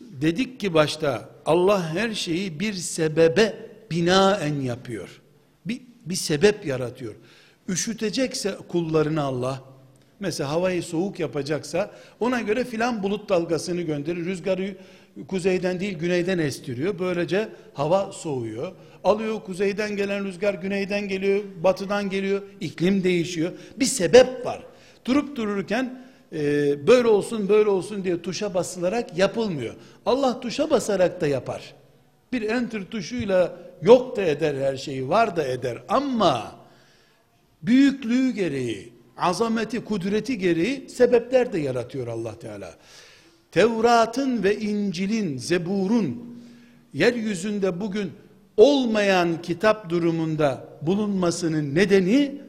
dedik 0.00 0.60
ki 0.60 0.74
başta 0.74 1.28
Allah 1.46 1.94
her 1.94 2.14
şeyi 2.14 2.60
bir 2.60 2.72
sebebe 2.72 3.70
binaen 3.90 4.60
yapıyor. 4.60 5.20
Bir, 5.66 5.82
bir 6.06 6.14
sebep 6.14 6.66
yaratıyor. 6.66 7.14
Üşütecekse 7.68 8.56
kullarını 8.68 9.22
Allah, 9.22 9.62
mesela 10.20 10.50
havayı 10.50 10.82
soğuk 10.82 11.20
yapacaksa 11.20 11.90
ona 12.20 12.40
göre 12.40 12.64
filan 12.64 13.02
bulut 13.02 13.28
dalgasını 13.28 13.82
gönderir. 13.82 14.24
Rüzgarı 14.24 14.76
kuzeyden 15.28 15.80
değil 15.80 15.98
güneyden 15.98 16.38
estiriyor. 16.38 16.98
Böylece 16.98 17.48
hava 17.74 18.12
soğuyor. 18.12 18.72
Alıyor 19.04 19.40
kuzeyden 19.40 19.96
gelen 19.96 20.24
rüzgar 20.24 20.54
güneyden 20.54 21.08
geliyor, 21.08 21.40
batıdan 21.62 22.10
geliyor. 22.10 22.42
iklim 22.60 23.04
değişiyor. 23.04 23.52
Bir 23.76 23.84
sebep 23.84 24.46
var. 24.46 24.62
Durup 25.04 25.36
dururken 25.36 26.02
e, 26.32 26.38
böyle 26.86 27.08
olsun 27.08 27.48
böyle 27.48 27.68
olsun 27.68 28.04
diye 28.04 28.22
tuşa 28.22 28.54
basılarak 28.54 29.18
yapılmıyor. 29.18 29.74
Allah 30.06 30.40
tuşa 30.40 30.70
basarak 30.70 31.20
da 31.20 31.26
yapar. 31.26 31.74
Bir 32.32 32.42
enter 32.42 32.84
tuşuyla 32.84 33.58
yok 33.82 34.16
da 34.16 34.22
eder 34.22 34.54
her 34.54 34.76
şeyi, 34.76 35.08
var 35.08 35.36
da 35.36 35.44
eder 35.44 35.82
ama 35.88 36.56
büyüklüğü 37.62 38.30
gereği, 38.30 38.92
azameti, 39.16 39.84
kudreti 39.84 40.38
gereği 40.38 40.88
sebepler 40.90 41.52
de 41.52 41.58
yaratıyor 41.58 42.06
Allah 42.06 42.38
Teala. 42.38 42.74
Tevrat'ın 43.56 44.42
ve 44.42 44.58
İncil'in, 44.58 45.38
Zebur'un 45.38 46.36
yeryüzünde 46.92 47.80
bugün 47.80 48.12
olmayan 48.56 49.42
kitap 49.42 49.90
durumunda 49.90 50.68
bulunmasının 50.82 51.74
nedeni 51.74 52.40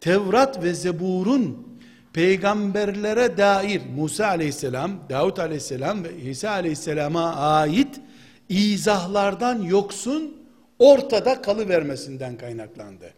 Tevrat 0.00 0.62
ve 0.62 0.74
Zebur'un 0.74 1.68
peygamberlere 2.12 3.36
dair 3.36 3.82
Musa 3.96 4.26
aleyhisselam, 4.26 4.90
Davut 5.10 5.38
aleyhisselam 5.38 6.04
ve 6.04 6.16
İsa 6.16 6.50
aleyhisselama 6.50 7.34
ait 7.34 8.00
izahlardan 8.48 9.62
yoksun 9.62 10.36
ortada 10.78 11.42
kalıvermesinden 11.42 12.38
kaynaklandı. 12.38 13.10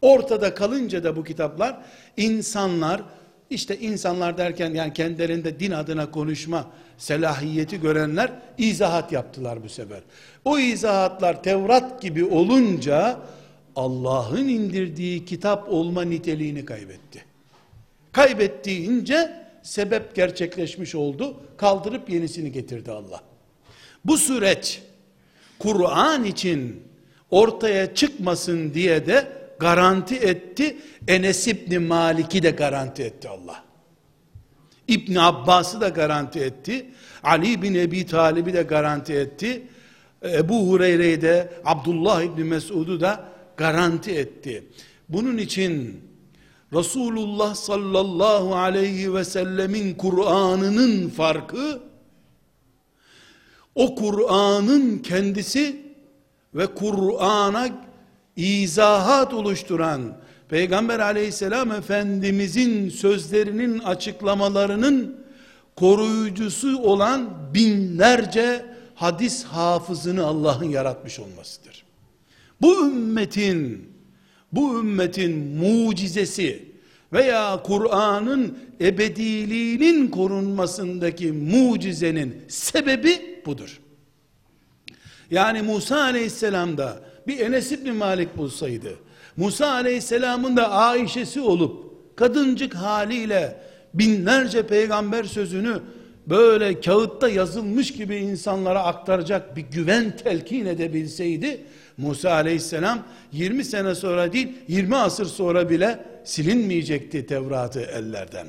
Ortada 0.00 0.54
kalınca 0.54 1.04
da 1.04 1.16
bu 1.16 1.24
kitaplar 1.24 1.80
insanlar 2.16 3.02
işte 3.50 3.78
insanlar 3.78 4.38
derken 4.38 4.74
yani 4.74 4.92
kendilerinde 4.92 5.60
din 5.60 5.70
adına 5.70 6.10
konuşma 6.10 6.70
selahiyeti 6.98 7.80
görenler 7.80 8.32
izahat 8.58 9.12
yaptılar 9.12 9.64
bu 9.64 9.68
sefer. 9.68 10.00
O 10.44 10.58
izahatlar 10.58 11.42
Tevrat 11.42 12.02
gibi 12.02 12.24
olunca 12.24 13.20
Allah'ın 13.76 14.48
indirdiği 14.48 15.24
kitap 15.24 15.68
olma 15.68 16.02
niteliğini 16.02 16.64
kaybetti. 16.64 17.24
Kaybettiğince 18.12 19.44
sebep 19.62 20.14
gerçekleşmiş 20.14 20.94
oldu. 20.94 21.40
Kaldırıp 21.56 22.10
yenisini 22.10 22.52
getirdi 22.52 22.90
Allah. 22.90 23.20
Bu 24.04 24.18
süreç 24.18 24.82
Kur'an 25.58 26.24
için 26.24 26.82
ortaya 27.30 27.94
çıkmasın 27.94 28.74
diye 28.74 29.06
de 29.06 29.43
garanti 29.64 30.14
etti. 30.14 30.76
Enes 31.08 31.48
İbni 31.48 31.78
Malik'i 31.78 32.42
de 32.42 32.50
garanti 32.50 33.02
etti 33.02 33.28
Allah. 33.28 33.64
İbn 34.88 35.14
Abbas'ı 35.14 35.80
da 35.80 35.88
garanti 35.88 36.40
etti. 36.40 36.86
Ali 37.22 37.62
bin 37.62 37.74
Ebi 37.74 38.06
Talib'i 38.06 38.52
de 38.52 38.62
garanti 38.62 39.12
etti. 39.12 39.62
Ebu 40.24 40.68
Hureyre'yi 40.68 41.22
de 41.22 41.52
Abdullah 41.64 42.22
İbni 42.22 42.44
Mesud'u 42.44 43.00
da 43.00 43.28
garanti 43.56 44.10
etti. 44.10 44.64
Bunun 45.08 45.38
için 45.38 46.00
Resulullah 46.72 47.54
sallallahu 47.54 48.54
aleyhi 48.54 49.14
ve 49.14 49.24
sellemin 49.24 49.94
Kur'an'ının 49.94 51.08
farkı 51.08 51.80
o 53.74 53.94
Kur'an'ın 53.94 54.98
kendisi 54.98 55.76
ve 56.54 56.66
Kur'an'a 56.66 57.93
izahat 58.36 59.34
oluşturan 59.34 60.16
Peygamber 60.48 61.00
aleyhisselam 61.00 61.72
efendimizin 61.72 62.88
sözlerinin 62.88 63.78
açıklamalarının 63.78 65.24
koruyucusu 65.76 66.78
olan 66.78 67.30
binlerce 67.54 68.64
hadis 68.94 69.44
hafızını 69.44 70.26
Allah'ın 70.26 70.68
yaratmış 70.68 71.18
olmasıdır. 71.20 71.84
Bu 72.60 72.86
ümmetin 72.86 73.88
bu 74.52 74.80
ümmetin 74.80 75.36
mucizesi 75.38 76.64
veya 77.12 77.62
Kur'an'ın 77.62 78.58
ebediliğinin 78.80 80.08
korunmasındaki 80.08 81.32
mucizenin 81.32 82.44
sebebi 82.48 83.42
budur. 83.46 83.80
Yani 85.30 85.62
Musa 85.62 86.02
aleyhisselam 86.02 86.78
da 86.78 87.00
bir 87.26 87.38
Enes 87.38 87.72
İbni 87.72 87.92
Malik 87.92 88.36
bulsaydı, 88.36 88.96
Musa 89.36 89.72
aleyhisselamın 89.72 90.56
da 90.56 90.70
Ayşe'si 90.70 91.40
olup, 91.40 91.84
kadıncık 92.16 92.74
haliyle 92.74 93.60
binlerce 93.94 94.66
peygamber 94.66 95.24
sözünü 95.24 95.80
böyle 96.26 96.80
kağıtta 96.80 97.28
yazılmış 97.28 97.92
gibi 97.92 98.16
insanlara 98.16 98.82
aktaracak 98.82 99.56
bir 99.56 99.62
güven 99.62 100.16
telkin 100.16 100.66
edebilseydi, 100.66 101.64
Musa 101.96 102.30
aleyhisselam 102.30 102.98
20 103.32 103.64
sene 103.64 103.94
sonra 103.94 104.32
değil 104.32 104.48
20 104.68 104.96
asır 104.96 105.26
sonra 105.26 105.70
bile 105.70 106.04
silinmeyecekti 106.24 107.26
Tevrat'ı 107.26 107.80
ellerden. 107.80 108.46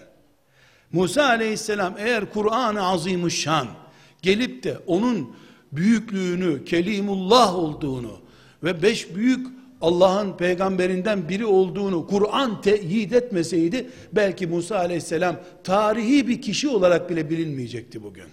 Musa 0.91 1.25
aleyhisselam 1.25 1.95
eğer 1.97 2.29
Kur'an-ı 2.33 2.87
Azimuşşan 2.87 3.67
gelip 4.21 4.63
de 4.63 4.77
onun 4.87 5.35
büyüklüğünü, 5.71 6.65
kelimullah 6.65 7.55
olduğunu 7.55 8.24
ve 8.65 8.81
beş 8.81 9.15
büyük 9.15 9.47
Allah'ın 9.81 10.37
peygamberinden 10.37 11.29
biri 11.29 11.45
olduğunu 11.45 12.07
Kur'an 12.07 12.61
teyit 12.61 13.13
etmeseydi 13.13 13.89
belki 14.11 14.47
Musa 14.47 14.77
aleyhisselam 14.77 15.35
tarihi 15.63 16.27
bir 16.27 16.41
kişi 16.41 16.69
olarak 16.69 17.09
bile 17.09 17.29
bilinmeyecekti 17.29 18.03
bugün. 18.03 18.25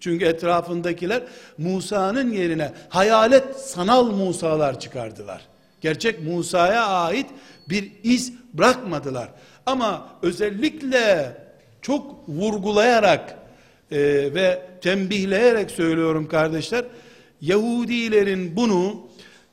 Çünkü 0.00 0.24
etrafındakiler 0.24 1.22
Musa'nın 1.58 2.32
yerine 2.32 2.72
hayalet 2.88 3.56
sanal 3.56 4.10
Musa'lar 4.10 4.80
çıkardılar. 4.80 5.42
Gerçek 5.80 6.22
Musa'ya 6.22 6.86
ait 6.86 7.26
bir 7.68 7.92
iz 8.02 8.32
bırakmadılar. 8.54 9.28
Ama 9.66 10.08
özellikle 10.22 11.36
çok 11.82 12.28
vurgulayarak 12.28 13.38
e, 13.90 13.98
ve 14.34 14.62
tembihleyerek 14.80 15.70
söylüyorum 15.70 16.28
kardeşler. 16.28 16.84
Yahudilerin 17.40 18.56
bunu 18.56 19.06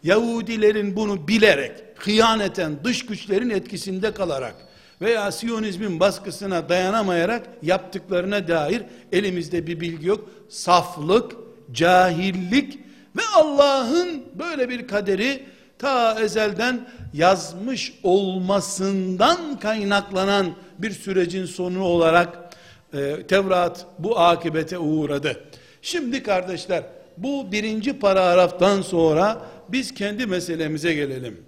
Yahudilerin 0.04 0.96
bunu 0.96 1.28
bilerek, 1.28 1.72
hıyaneten, 1.96 2.84
dış 2.84 3.06
güçlerin 3.06 3.50
etkisinde 3.50 4.14
kalarak 4.14 4.56
veya 5.02 5.32
Siyonizmin 5.32 6.00
baskısına 6.00 6.70
dayanamayarak 6.70 7.48
yaptıklarına 7.62 8.48
dair 8.48 8.82
elimizde 9.12 9.68
bir 9.68 9.80
bilgi 9.80 10.08
yok. 10.08 10.30
Saflık, 10.50 11.32
cahillik 11.72 12.80
ve 13.18 13.22
Allah'ın 13.36 14.24
böyle 14.40 14.70
bir 14.70 14.88
kaderi 14.88 15.44
ta 15.80 16.22
ezelden 16.22 16.88
yazmış 17.14 17.94
olmasından 18.04 19.60
kaynaklanan 19.60 20.48
bir 20.78 20.92
sürecin 20.92 21.46
sonu 21.46 21.84
olarak 21.84 22.56
e, 22.94 23.28
Tevrat 23.28 23.86
bu 24.00 24.20
akibete 24.20 24.78
uğradı. 24.78 25.44
Şimdi 25.82 26.24
kardeşler 26.24 26.84
bu 27.18 27.52
birinci 27.52 28.00
paragraftan 28.00 28.82
sonra 28.82 29.42
biz 29.70 29.94
kendi 29.94 30.26
meselemize 30.26 30.94
gelelim. 30.94 31.46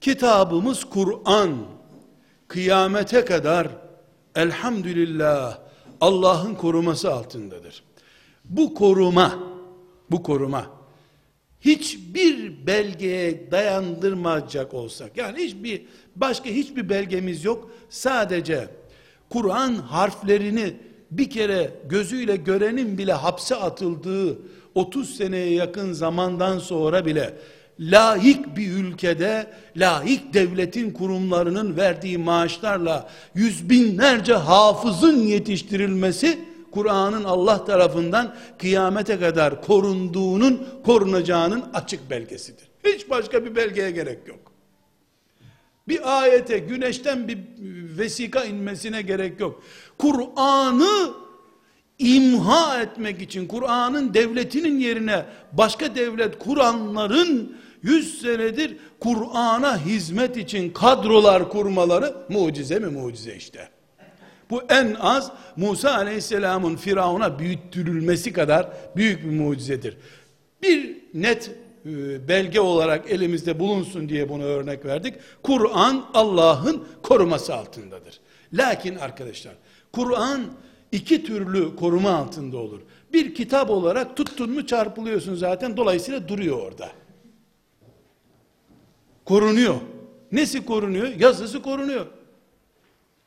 Kitabımız 0.00 0.84
Kur'an 0.84 1.56
kıyamete 2.48 3.24
kadar 3.24 3.68
elhamdülillah 4.34 5.58
Allah'ın 6.00 6.54
koruması 6.54 7.12
altındadır. 7.12 7.82
Bu 8.44 8.74
koruma, 8.74 9.38
bu 10.10 10.22
koruma 10.22 10.66
hiçbir 11.60 12.66
belgeye 12.66 13.50
dayandırmayacak 13.50 14.74
olsak, 14.74 15.16
yani 15.16 15.38
hiçbir 15.38 15.82
başka 16.16 16.50
hiçbir 16.50 16.88
belgemiz 16.88 17.44
yok. 17.44 17.70
Sadece 17.88 18.68
Kur'an 19.30 19.74
harflerini 19.74 20.76
bir 21.10 21.30
kere 21.30 21.70
gözüyle 21.88 22.36
görenin 22.36 22.98
bile 22.98 23.12
hapse 23.12 23.56
atıldığı 23.56 24.38
30 24.76 25.16
seneye 25.16 25.54
yakın 25.54 25.92
zamandan 25.92 26.58
sonra 26.58 27.06
bile 27.06 27.34
laik 27.80 28.56
bir 28.56 28.70
ülkede 28.70 29.46
laik 29.76 30.34
devletin 30.34 30.90
kurumlarının 30.90 31.76
verdiği 31.76 32.18
maaşlarla 32.18 33.08
yüz 33.34 33.70
binlerce 33.70 34.34
hafızın 34.34 35.18
yetiştirilmesi 35.18 36.38
Kur'an'ın 36.70 37.24
Allah 37.24 37.64
tarafından 37.64 38.34
kıyamete 38.58 39.20
kadar 39.20 39.62
korunduğunun 39.62 40.66
korunacağının 40.84 41.64
açık 41.74 42.10
belgesidir. 42.10 42.68
Hiç 42.84 43.10
başka 43.10 43.44
bir 43.44 43.56
belgeye 43.56 43.90
gerek 43.90 44.18
yok. 44.28 44.52
Bir 45.88 46.20
ayete 46.20 46.58
güneşten 46.58 47.28
bir 47.28 47.38
vesika 47.98 48.44
inmesine 48.44 49.02
gerek 49.02 49.40
yok. 49.40 49.62
Kur'an'ı 49.98 51.25
imha 51.98 52.80
etmek 52.80 53.22
için 53.22 53.46
Kur'an'ın 53.46 54.14
devletinin 54.14 54.78
yerine 54.78 55.24
başka 55.52 55.94
devlet 55.94 56.38
kuranların 56.38 57.56
100 57.82 58.20
senedir 58.20 58.76
Kur'an'a 59.00 59.84
hizmet 59.84 60.36
için 60.36 60.70
kadrolar 60.70 61.48
kurmaları 61.48 62.14
mucize 62.28 62.78
mi 62.78 62.86
mucize 62.86 63.36
işte. 63.36 63.68
Bu 64.50 64.62
en 64.68 64.96
az 65.00 65.32
Musa 65.56 65.94
aleyhisselamın 65.94 66.76
Firavun'a 66.76 67.38
büyüttürülmesi 67.38 68.32
kadar 68.32 68.68
büyük 68.96 69.24
bir 69.24 69.30
mucizedir. 69.30 69.96
Bir 70.62 70.96
net 71.14 71.50
e, 71.86 72.28
belge 72.28 72.60
olarak 72.60 73.10
elimizde 73.10 73.60
bulunsun 73.60 74.08
diye 74.08 74.28
bunu 74.28 74.42
örnek 74.42 74.84
verdik. 74.84 75.14
Kur'an 75.42 76.06
Allah'ın 76.14 76.84
koruması 77.02 77.54
altındadır. 77.54 78.20
Lakin 78.52 78.96
arkadaşlar 78.96 79.54
Kur'an 79.92 80.40
iki 80.92 81.24
türlü 81.24 81.76
koruma 81.76 82.10
altında 82.10 82.58
olur. 82.58 82.80
Bir 83.12 83.34
kitap 83.34 83.70
olarak 83.70 84.16
tuttun 84.16 84.50
mu 84.50 84.66
çarpılıyorsun 84.66 85.34
zaten 85.34 85.76
dolayısıyla 85.76 86.28
duruyor 86.28 86.58
orada. 86.58 86.90
Korunuyor. 89.24 89.74
Nesi 90.32 90.66
korunuyor? 90.66 91.08
Yazısı 91.08 91.62
korunuyor. 91.62 92.06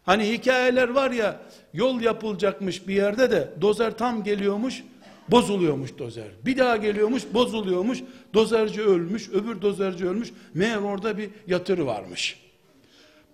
Hani 0.04 0.32
hikayeler 0.32 0.90
var 0.90 1.12
ya 1.12 1.42
yol 1.74 2.02
yapılacakmış 2.02 2.88
bir 2.88 2.96
yerde 2.96 3.32
de 3.32 3.54
dozer 3.62 3.98
tam 3.98 4.24
geliyormuş 4.24 4.84
bozuluyormuş 5.32 5.98
dozer. 5.98 6.28
Bir 6.46 6.58
daha 6.58 6.78
geliyormuş 6.78 7.24
bozuluyormuş. 7.34 8.00
Dozerci 8.34 8.82
ölmüş 8.82 9.30
öbür 9.30 9.62
dozerci 9.62 10.08
ölmüş. 10.08 10.32
Meğer 10.54 10.78
orada 10.78 11.18
bir 11.18 11.30
yatırı 11.48 11.86
varmış. 11.86 12.40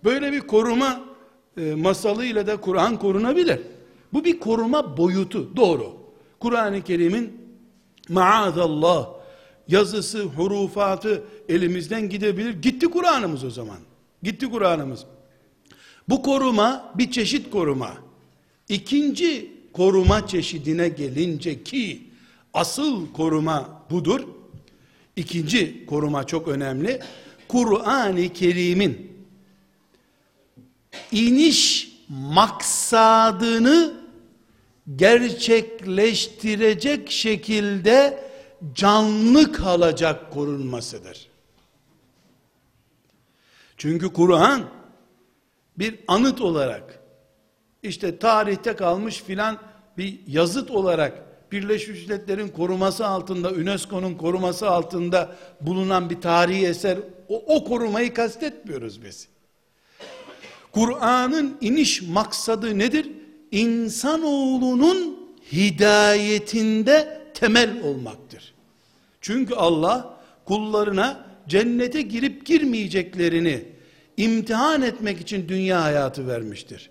Böyle 0.04 0.32
bir 0.32 0.40
koruma 0.40 1.00
e, 1.56 1.74
masalıyla 1.74 2.46
da 2.46 2.56
Kur'an 2.56 2.98
korunabilir. 2.98 3.60
Bu 4.16 4.24
bir 4.24 4.40
koruma 4.40 4.96
boyutu 4.96 5.56
doğru. 5.56 5.96
Kur'an-ı 6.40 6.84
Kerim'in 6.84 7.32
maazallah 8.08 9.08
yazısı, 9.68 10.22
hurufatı 10.22 11.22
elimizden 11.48 12.08
gidebilir. 12.08 12.62
Gitti 12.62 12.86
Kur'an'ımız 12.86 13.44
o 13.44 13.50
zaman. 13.50 13.76
Gitti 14.22 14.50
Kur'an'ımız. 14.50 15.04
Bu 16.08 16.22
koruma 16.22 16.92
bir 16.98 17.10
çeşit 17.10 17.50
koruma. 17.50 17.96
İkinci 18.68 19.52
koruma 19.72 20.26
çeşidine 20.26 20.88
gelince 20.88 21.64
ki 21.64 22.02
asıl 22.54 23.12
koruma 23.12 23.82
budur. 23.90 24.20
İkinci 25.16 25.86
koruma 25.86 26.24
çok 26.24 26.48
önemli. 26.48 27.00
Kur'an-ı 27.48 28.32
Kerim'in 28.32 29.12
iniş 31.12 31.92
maksadını 32.08 34.05
gerçekleştirecek 34.94 37.10
şekilde 37.10 38.26
canlı 38.74 39.52
kalacak 39.52 40.32
korunmasıdır. 40.32 41.28
Çünkü 43.76 44.12
Kur'an 44.12 44.64
bir 45.78 45.98
anıt 46.08 46.40
olarak 46.40 47.00
işte 47.82 48.18
tarihte 48.18 48.76
kalmış 48.76 49.22
filan 49.22 49.58
bir 49.98 50.20
yazıt 50.26 50.70
olarak 50.70 51.26
Birleşmiş 51.52 52.02
Milletler'in 52.02 52.48
koruması 52.48 53.06
altında, 53.06 53.50
UNESCO'nun 53.50 54.14
koruması 54.14 54.70
altında 54.70 55.36
bulunan 55.60 56.10
bir 56.10 56.20
tarihi 56.20 56.66
eser, 56.66 56.98
o, 57.28 57.56
o 57.56 57.64
korumayı 57.64 58.14
kastetmiyoruz 58.14 59.04
biz. 59.04 59.28
Kur'an'ın 60.72 61.58
iniş 61.60 62.02
maksadı 62.02 62.78
nedir? 62.78 63.12
İnsanoğlunun 63.56 65.16
hidayetinde 65.52 67.22
temel 67.34 67.82
olmaktır. 67.82 68.54
Çünkü 69.20 69.54
Allah 69.54 70.18
kullarına 70.44 71.26
cennete 71.48 72.02
girip 72.02 72.46
girmeyeceklerini 72.46 73.64
imtihan 74.16 74.82
etmek 74.82 75.20
için 75.20 75.48
dünya 75.48 75.82
hayatı 75.82 76.28
vermiştir. 76.28 76.90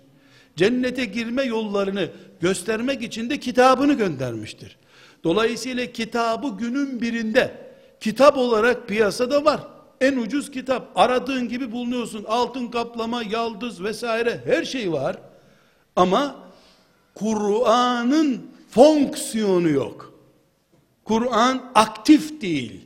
Cennete 0.56 1.04
girme 1.04 1.42
yollarını 1.42 2.10
göstermek 2.40 3.02
için 3.02 3.30
de 3.30 3.40
kitabını 3.40 3.92
göndermiştir. 3.92 4.76
Dolayısıyla 5.24 5.86
kitabı 5.86 6.48
günün 6.58 7.00
birinde 7.00 7.54
kitap 8.00 8.36
olarak 8.38 8.88
piyasada 8.88 9.44
var. 9.44 9.60
En 10.00 10.16
ucuz 10.16 10.50
kitap. 10.50 10.90
Aradığın 10.94 11.48
gibi 11.48 11.72
bulunuyorsun. 11.72 12.24
Altın 12.28 12.68
kaplama, 12.68 13.22
yaldız 13.22 13.84
vesaire 13.84 14.40
her 14.46 14.64
şey 14.64 14.92
var. 14.92 15.16
Ama 15.96 16.45
Kur'an'ın 17.18 18.50
fonksiyonu 18.70 19.68
yok. 19.68 20.12
Kur'an 21.04 21.70
aktif 21.74 22.40
değil. 22.40 22.80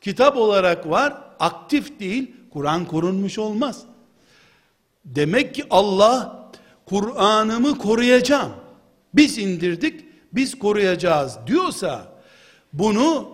Kitap 0.00 0.36
olarak 0.36 0.90
var, 0.90 1.14
aktif 1.40 2.00
değil. 2.00 2.30
Kur'an 2.52 2.84
korunmuş 2.84 3.38
olmaz. 3.38 3.82
Demek 5.04 5.54
ki 5.54 5.64
Allah 5.70 6.48
Kur'an'ımı 6.86 7.78
koruyacağım. 7.78 8.52
Biz 9.14 9.38
indirdik, 9.38 10.04
biz 10.32 10.58
koruyacağız 10.58 11.38
diyorsa 11.46 12.12
bunu 12.72 13.28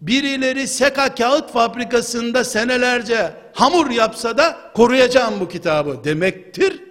birileri 0.00 0.68
seka 0.68 1.14
kağıt 1.14 1.52
fabrikasında 1.52 2.44
senelerce 2.44 3.32
hamur 3.52 3.90
yapsa 3.90 4.38
da 4.38 4.58
koruyacağım 4.74 5.40
bu 5.40 5.48
kitabı 5.48 6.04
demektir. 6.04 6.82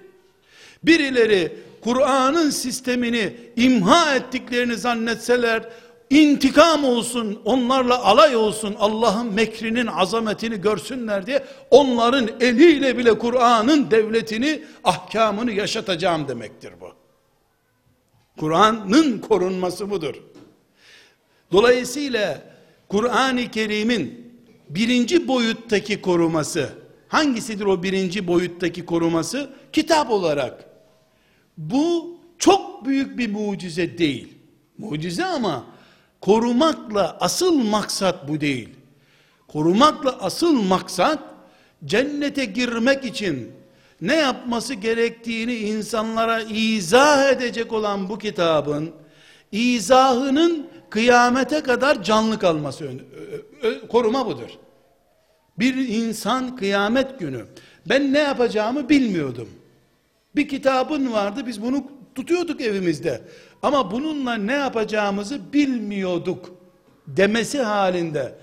Birileri 0.84 1.67
Kur'an'ın 1.88 2.50
sistemini 2.50 3.34
imha 3.56 4.16
ettiklerini 4.16 4.78
zannetseler 4.78 5.70
intikam 6.10 6.84
olsun, 6.84 7.42
onlarla 7.46 8.04
alay 8.04 8.36
olsun, 8.36 8.76
Allah'ın 8.80 9.34
mekrinin 9.34 9.88
azametini 9.88 10.62
görsünler 10.62 11.28
diye 11.28 11.46
onların 11.72 12.30
eliyle 12.40 12.98
bile 12.98 13.18
Kur'an'ın 13.18 13.92
devletini, 13.92 14.64
ahkamını 14.84 15.52
yaşatacağım 15.52 16.28
demektir 16.28 16.74
bu. 16.82 16.92
Kur'an'ın 18.40 19.20
korunması 19.20 19.90
budur. 19.90 20.16
Dolayısıyla 21.52 22.42
Kur'an-ı 22.88 23.52
Kerim'in 23.52 24.34
birinci 24.70 25.28
boyuttaki 25.28 26.02
koruması, 26.02 26.70
hangisidir 27.08 27.66
o 27.66 27.84
birinci 27.84 28.28
boyuttaki 28.28 28.86
koruması? 28.86 29.50
Kitap 29.74 30.12
olarak. 30.12 30.67
Bu 31.58 32.18
çok 32.38 32.86
büyük 32.86 33.18
bir 33.18 33.32
mucize 33.32 33.98
değil. 33.98 34.34
Mucize 34.78 35.26
ama 35.26 35.66
korumakla 36.22 37.18
asıl 37.20 37.64
maksat 37.64 38.28
bu 38.28 38.42
değil. 38.42 38.70
Korumakla 39.48 40.18
asıl 40.22 40.62
maksat 40.62 41.20
cennete 41.86 42.46
girmek 42.46 43.06
için 43.06 43.52
ne 44.02 44.16
yapması 44.16 44.74
gerektiğini 44.74 45.56
insanlara 45.56 46.42
izah 46.42 47.32
edecek 47.32 47.74
olan 47.74 48.10
bu 48.10 48.18
kitabın 48.18 48.92
izahının 49.52 50.68
kıyamete 50.90 51.62
kadar 51.62 52.04
canlı 52.04 52.40
kalması 52.40 52.92
koruma 53.90 54.26
budur. 54.26 54.50
Bir 55.60 55.76
insan 55.76 56.56
kıyamet 56.56 57.20
günü 57.20 57.46
ben 57.90 58.14
ne 58.14 58.20
yapacağımı 58.20 58.90
bilmiyordum. 58.90 59.50
Bir 60.38 60.48
kitabın 60.48 61.14
vardı 61.14 61.44
biz 61.48 61.62
bunu 61.62 61.84
tutuyorduk 62.16 62.62
evimizde. 62.62 63.22
Ama 63.64 63.92
bununla 63.92 64.34
ne 64.34 64.54
yapacağımızı 64.54 65.54
bilmiyorduk 65.54 66.50
demesi 67.08 67.62
halinde 67.62 68.36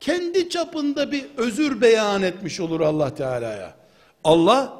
kendi 0.00 0.48
çapında 0.48 1.12
bir 1.12 1.24
özür 1.36 1.80
beyan 1.80 2.22
etmiş 2.22 2.60
olur 2.60 2.80
Allah 2.80 3.14
Teala'ya. 3.14 3.74
Allah 4.24 4.72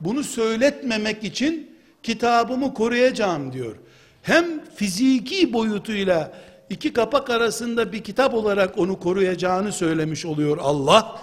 bunu 0.00 0.24
söyletmemek 0.24 1.24
için 1.24 1.76
kitabımı 2.02 2.74
koruyacağım 2.74 3.52
diyor. 3.52 3.76
Hem 4.22 4.64
fiziki 4.74 5.52
boyutuyla 5.52 6.32
iki 6.70 6.92
kapak 6.92 7.30
arasında 7.30 7.92
bir 7.92 8.04
kitap 8.04 8.34
olarak 8.34 8.78
onu 8.78 9.00
koruyacağını 9.00 9.72
söylemiş 9.72 10.26
oluyor 10.26 10.58
Allah. 10.60 11.20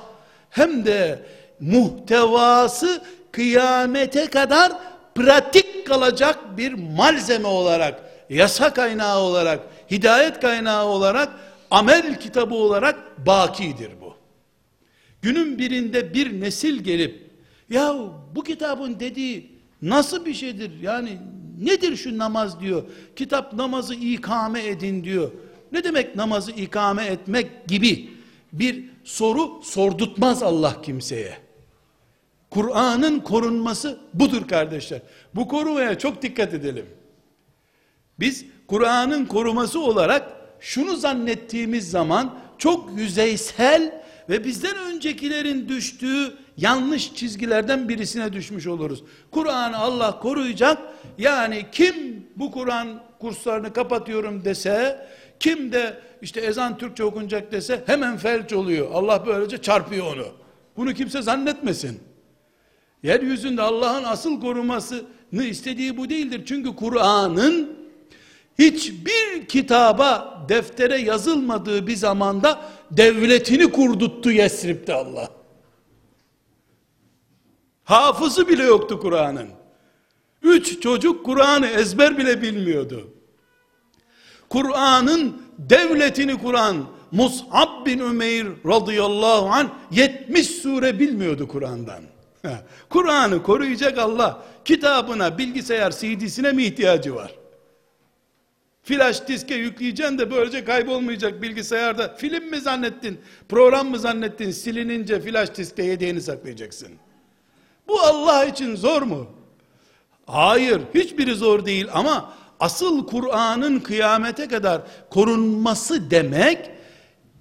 Hem 0.50 0.86
de 0.86 1.20
muhtevası 1.60 3.02
kıyamete 3.32 4.26
kadar 4.26 4.72
pratik 5.16 5.88
kalacak 5.88 6.58
bir 6.58 6.74
malzeme 6.74 7.48
olarak, 7.48 8.04
yasa 8.30 8.74
kaynağı 8.74 9.20
olarak, 9.20 9.60
hidayet 9.92 10.40
kaynağı 10.40 10.86
olarak, 10.86 11.30
amel 11.72 12.20
kitabı 12.20 12.56
olarak 12.56 13.26
bakidir 13.26 13.92
bu. 14.02 14.14
Günün 15.22 15.58
birinde 15.58 16.14
bir 16.14 16.42
nesil 16.42 16.84
gelip, 16.84 17.30
ya 17.70 17.96
bu 18.36 18.44
kitabın 18.44 19.00
dediği 19.00 19.52
nasıl 19.82 20.26
bir 20.26 20.34
şeydir? 20.34 20.72
Yani 20.82 21.18
nedir 21.62 21.96
şu 21.96 22.18
namaz 22.18 22.60
diyor. 22.62 22.84
Kitap 23.16 23.54
namazı 23.54 23.96
ikame 23.96 24.68
edin 24.68 25.04
diyor. 25.04 25.32
Ne 25.72 25.84
demek 25.84 26.16
namazı 26.16 26.52
ikame 26.52 27.06
etmek 27.06 27.68
gibi 27.68 28.10
bir 28.54 28.86
soru 29.04 29.62
sordurtmaz 29.64 30.44
Allah 30.44 30.82
kimseye. 30.82 31.38
Kur'an'ın 32.50 33.20
korunması 33.20 34.00
budur 34.14 34.48
kardeşler. 34.48 35.02
Bu 35.36 35.48
korumaya 35.48 35.98
çok 35.98 36.22
dikkat 36.22 36.54
edelim. 36.54 36.86
Biz 38.20 38.46
Kur'an'ın 38.68 39.26
koruması 39.26 39.80
olarak 39.80 40.32
şunu 40.60 40.96
zannettiğimiz 40.96 41.92
zaman 41.92 42.40
çok 42.58 42.98
yüzeysel 42.98 44.02
ve 44.30 44.44
bizden 44.44 44.78
öncekilerin 44.78 45.68
düştüğü 45.68 46.34
yanlış 46.58 47.14
çizgilerden 47.14 47.90
birisine 47.90 48.34
düşmüş 48.34 48.68
oluruz. 48.68 49.04
Kur'an'ı 49.32 49.78
Allah 49.78 50.20
koruyacak. 50.20 50.78
Yani 51.18 51.66
kim 51.72 52.28
bu 52.36 52.52
Kur'an 52.52 53.04
kurslarını 53.20 53.74
kapatıyorum 53.74 54.46
dese, 54.46 55.08
kim 55.40 55.72
de 55.72 55.98
işte 56.22 56.42
ezan 56.42 56.78
Türkçe 56.78 57.04
okunacak 57.04 57.52
dese 57.52 57.84
hemen 57.86 58.18
felç 58.18 58.54
oluyor. 58.54 58.88
Allah 58.94 59.24
böylece 59.26 59.62
çarpıyor 59.62 60.16
onu. 60.16 60.26
Bunu 60.78 60.94
kimse 60.94 61.22
zannetmesin. 61.22 62.09
Yeryüzünde 63.04 63.62
Allah'ın 63.62 64.04
asıl 64.04 64.42
korumasını 64.42 65.44
istediği 65.44 65.98
bu 65.98 66.10
değildir. 66.10 66.42
Çünkü 66.46 66.76
Kur'an'ın 66.76 67.78
hiçbir 68.60 69.46
kitaba, 69.48 70.46
deftere 70.50 70.98
yazılmadığı 70.98 71.88
bir 71.88 71.96
zamanda 71.96 72.62
devletini 72.92 73.72
kurduttu 73.72 74.32
Yesrib'de 74.32 74.94
Allah. 74.94 75.30
Hafızı 77.84 78.48
bile 78.48 78.64
yoktu 78.64 79.00
Kur'an'ın. 79.00 79.48
Üç 80.44 80.82
çocuk 80.82 81.26
Kur'an'ı 81.26 81.68
ezber 81.68 82.18
bile 82.18 82.42
bilmiyordu. 82.42 83.14
Kur'an'ın 84.50 85.42
devletini 85.58 86.38
kuran 86.38 86.86
Mus'ab 87.12 87.86
bin 87.86 88.00
Ümeyr 88.00 88.48
radıyallahu 88.66 89.50
an 89.50 89.70
70 89.92 90.48
sure 90.48 91.00
bilmiyordu 91.00 91.48
Kur'an'dan. 91.48 92.04
Kur'an'ı 92.90 93.44
koruyacak 93.44 93.98
Allah 93.98 94.44
kitabına, 94.66 95.38
bilgisayar 95.38 95.92
CD'sine 95.92 96.52
mi 96.52 96.64
ihtiyacı 96.64 97.16
var? 97.16 97.36
Flash 98.84 99.28
diske 99.28 99.56
yükleyeceksin 99.56 100.18
de 100.18 100.32
böylece 100.32 100.66
kaybolmayacak 100.66 101.42
bilgisayarda. 101.42 102.16
Film 102.16 102.50
mi 102.50 102.62
zannettin? 102.62 103.22
Program 103.50 103.90
mı 103.90 104.00
zannettin? 104.00 104.52
Silinince 104.52 105.22
flash 105.22 105.56
diske 105.56 105.84
yediğini 105.84 106.22
saklayacaksın. 106.22 106.90
Bu 107.88 108.02
Allah 108.02 108.46
için 108.46 108.76
zor 108.76 109.02
mu? 109.02 109.28
Hayır, 110.26 110.82
hiçbiri 110.96 111.36
zor 111.36 111.66
değil 111.66 111.88
ama 111.94 112.34
asıl 112.60 113.08
Kur'an'ın 113.08 113.80
kıyamete 113.80 114.48
kadar 114.48 114.82
korunması 115.10 116.12
demek 116.12 116.72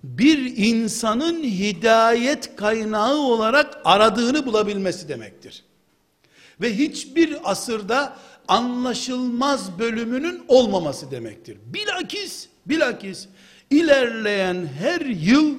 bir 0.02 0.56
insanın 0.56 1.42
hidayet 1.42 2.56
kaynağı 2.56 3.16
olarak 3.16 3.78
aradığını 3.84 4.46
bulabilmesi 4.46 5.08
demektir. 5.08 5.64
Ve 6.60 6.78
hiçbir 6.78 7.50
asırda 7.50 8.16
anlaşılmaz 8.48 9.78
bölümünün 9.78 10.42
olmaması 10.48 11.10
demektir. 11.10 11.58
Bilakis, 11.66 12.48
bilakis 12.66 13.28
ilerleyen 13.70 14.68
her 14.78 15.00
yıl, 15.00 15.54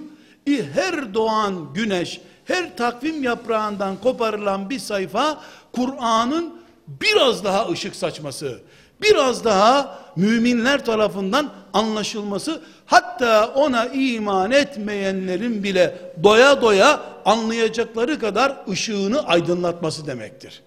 her 0.74 1.14
doğan 1.14 1.74
güneş, 1.74 2.22
her 2.46 2.78
takvim 2.78 3.24
yaprağından 3.24 3.96
koparılan 4.02 4.70
bir 4.70 4.80
sayfa 4.80 5.44
Kur'an'ın 5.72 6.60
biraz 6.88 7.44
daha 7.44 7.70
ışık 7.70 7.96
saçması, 7.96 8.62
biraz 9.02 9.44
daha 9.44 10.00
müminler 10.16 10.86
tarafından 10.86 11.54
anlaşılması 11.74 12.62
hatta 12.86 13.48
ona 13.48 13.86
iman 13.86 14.52
etmeyenlerin 14.52 15.64
bile 15.64 16.14
doya 16.24 16.62
doya 16.62 17.02
anlayacakları 17.26 18.20
kadar 18.20 18.58
ışığını 18.70 19.28
aydınlatması 19.28 20.08
demektir. 20.08 20.62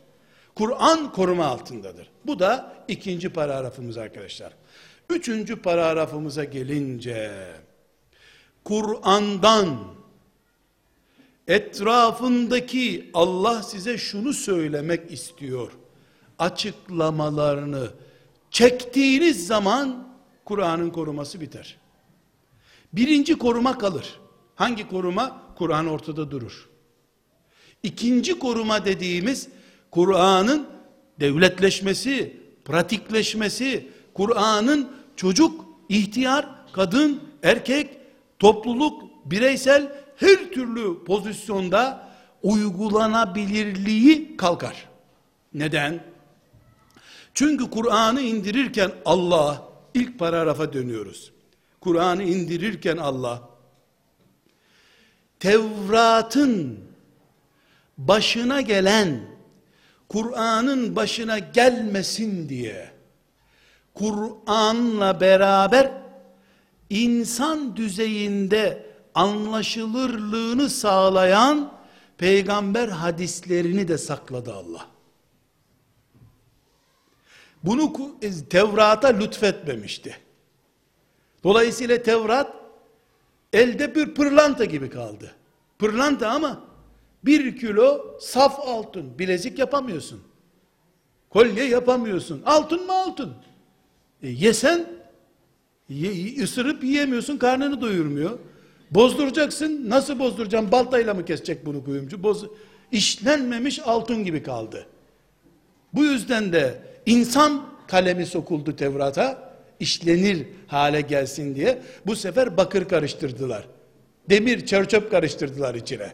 Kur'an 0.54 1.12
koruma 1.12 1.46
altındadır. 1.46 2.10
Bu 2.26 2.38
da 2.38 2.72
ikinci 2.88 3.28
paragrafımız 3.28 3.98
arkadaşlar. 3.98 4.52
Üçüncü 5.10 5.62
paragrafımıza 5.62 6.44
gelince 6.44 7.32
Kur'an'dan 8.64 9.78
etrafındaki 11.48 13.10
Allah 13.14 13.62
size 13.62 13.98
şunu 13.98 14.32
söylemek 14.32 15.12
istiyor. 15.12 15.72
Açıklamalarını 16.38 17.88
çektiğiniz 18.52 19.46
zaman 19.46 20.08
Kur'an'ın 20.44 20.90
koruması 20.90 21.40
biter. 21.40 21.76
Birinci 22.92 23.38
koruma 23.38 23.78
kalır. 23.78 24.20
Hangi 24.54 24.88
koruma? 24.88 25.42
Kur'an 25.56 25.86
ortada 25.86 26.30
durur. 26.30 26.68
İkinci 27.82 28.38
koruma 28.38 28.84
dediğimiz 28.84 29.48
Kur'an'ın 29.90 30.66
devletleşmesi, 31.20 32.36
pratikleşmesi, 32.64 33.88
Kur'an'ın 34.14 34.92
çocuk, 35.16 35.64
ihtiyar, 35.88 36.48
kadın, 36.72 37.20
erkek, 37.42 37.98
topluluk, 38.38 39.02
bireysel 39.24 39.92
her 40.16 40.50
türlü 40.50 41.04
pozisyonda 41.04 42.08
uygulanabilirliği 42.42 44.36
kalkar. 44.36 44.88
Neden? 45.54 46.11
Çünkü 47.34 47.70
Kur'an'ı 47.70 48.20
indirirken 48.20 48.92
Allah 49.04 49.68
ilk 49.94 50.18
paragrafa 50.18 50.72
dönüyoruz. 50.72 51.32
Kur'an'ı 51.80 52.22
indirirken 52.22 52.96
Allah 52.96 53.48
Tevrat'ın 55.40 56.80
başına 57.98 58.60
gelen 58.60 59.20
Kur'an'ın 60.08 60.96
başına 60.96 61.38
gelmesin 61.38 62.48
diye 62.48 62.92
Kur'an'la 63.94 65.20
beraber 65.20 65.92
insan 66.90 67.76
düzeyinde 67.76 68.86
anlaşılırlığını 69.14 70.70
sağlayan 70.70 71.72
peygamber 72.18 72.88
hadislerini 72.88 73.88
de 73.88 73.98
sakladı 73.98 74.54
Allah. 74.54 74.91
Bunu 77.64 77.92
Tevrat'a 78.50 79.08
lütfetmemişti. 79.08 80.16
Dolayısıyla 81.44 82.02
Tevrat 82.02 82.52
elde 83.52 83.94
bir 83.94 84.14
pırlanta 84.14 84.64
gibi 84.64 84.90
kaldı. 84.90 85.34
Pırlanta 85.78 86.28
ama 86.28 86.64
bir 87.24 87.56
kilo 87.56 88.18
saf 88.20 88.60
altın 88.60 89.18
bilezik 89.18 89.58
yapamıyorsun. 89.58 90.22
Kolye 91.30 91.64
yapamıyorsun. 91.64 92.42
Altın 92.46 92.86
mı 92.86 92.92
altın? 92.92 93.34
E, 94.22 94.28
yesen 94.28 94.86
ye, 95.88 96.42
ısırıp 96.42 96.84
yiyemiyorsun 96.84 97.36
karnını 97.36 97.80
doyurmuyor. 97.80 98.38
Bozduracaksın. 98.90 99.90
Nasıl 99.90 100.18
bozduracağım? 100.18 100.72
Baltayla 100.72 101.14
mı 101.14 101.24
kesecek 101.24 101.66
bunu 101.66 101.84
kuyumcu? 101.84 102.22
Boz, 102.22 102.44
işlenmemiş 102.92 103.80
altın 103.84 104.24
gibi 104.24 104.42
kaldı. 104.42 104.86
Bu 105.92 106.04
yüzden 106.04 106.52
de 106.52 106.91
insan 107.06 107.66
kalemi 107.86 108.26
sokuldu 108.26 108.76
Tevrat'a 108.76 109.52
işlenir 109.80 110.46
hale 110.66 111.00
gelsin 111.00 111.54
diye 111.54 111.78
bu 112.06 112.16
sefer 112.16 112.56
bakır 112.56 112.88
karıştırdılar. 112.88 113.64
Demir, 114.30 114.66
çerçöp 114.66 115.10
karıştırdılar 115.10 115.74
içine. 115.74 116.12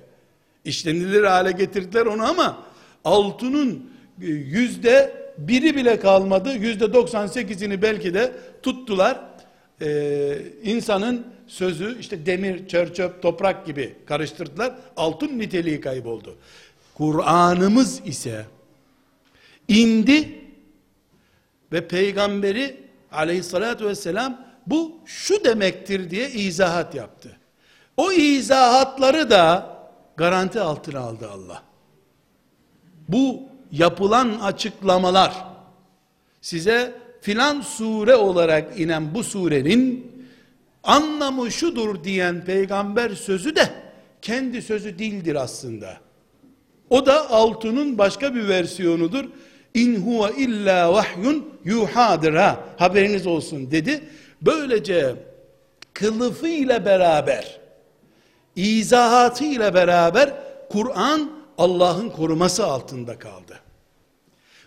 İşlenilir 0.65 1.25
hale 1.25 1.53
getirdiler 1.53 2.07
onu 2.07 2.23
ama 2.23 2.63
altının 3.05 3.91
e, 4.23 4.27
yüzde 4.27 5.19
biri 5.39 5.77
bile 5.77 6.01
kalmadı. 6.01 6.55
Yüzde 6.55 6.85
98'ini 6.85 7.83
belki 7.83 8.15
de 8.15 8.33
tuttular. 8.63 9.21
Ee, 9.83 10.39
insanın 10.63 11.27
sözü 11.47 12.01
işte 12.01 12.27
demir, 12.27 12.69
çerçöp, 12.69 13.23
toprak 13.23 13.67
gibi 13.67 13.95
karıştırdılar. 14.07 14.75
Altın 14.97 15.39
niteliği 15.39 15.81
kayboldu. 15.81 16.37
Kur'an'ımız 16.95 18.01
ise 18.05 18.47
indi 19.69 20.48
ve 21.73 21.89
peygamberi 21.89 22.77
aleyhissalatü 23.13 23.87
vesselam 23.87 24.47
bu 24.67 25.01
şu 25.07 25.45
demektir 25.45 26.11
diye 26.11 26.31
izahat 26.31 26.95
yaptı. 26.95 27.37
O 27.97 28.13
izahatları 28.13 29.31
da 29.31 29.77
garanti 30.17 30.61
altına 30.61 31.01
aldı 31.01 31.31
Allah. 31.31 31.63
Bu 33.09 33.43
yapılan 33.73 34.39
açıklamalar 34.43 35.45
size 36.41 36.95
filan 37.21 37.61
sure 37.61 38.15
olarak 38.17 38.81
inen 38.81 39.15
bu 39.15 39.25
surenin 39.25 40.13
anlamı 40.83 41.51
şudur 41.51 42.05
diyen 42.05 42.45
peygamber 42.45 43.11
sözü 43.11 43.57
de 43.57 43.71
kendi 44.23 44.63
sözü 44.63 44.99
değildir 44.99 45.35
aslında. 45.35 45.97
O 46.91 47.07
da 47.07 47.31
altının 47.31 47.99
başka 47.99 48.35
bir 48.35 48.49
versiyonudur. 48.49 49.25
İn 49.75 49.97
huve 49.97 50.37
illa 50.37 50.93
vahyun 50.93 51.49
yuhadır 51.65 52.35
ha 52.35 52.65
haberiniz 52.77 53.27
olsun 53.27 53.71
dedi. 53.71 54.05
Böylece 54.43 55.17
kılıfı 55.95 56.49
ile 56.49 56.85
beraber 56.85 57.61
izahatı 58.57 59.45
ile 59.45 59.75
beraber 59.75 60.35
Kur'an 60.69 61.31
Allah'ın 61.59 62.11
koruması 62.11 62.67
altında 62.67 63.19
kaldı. 63.19 63.61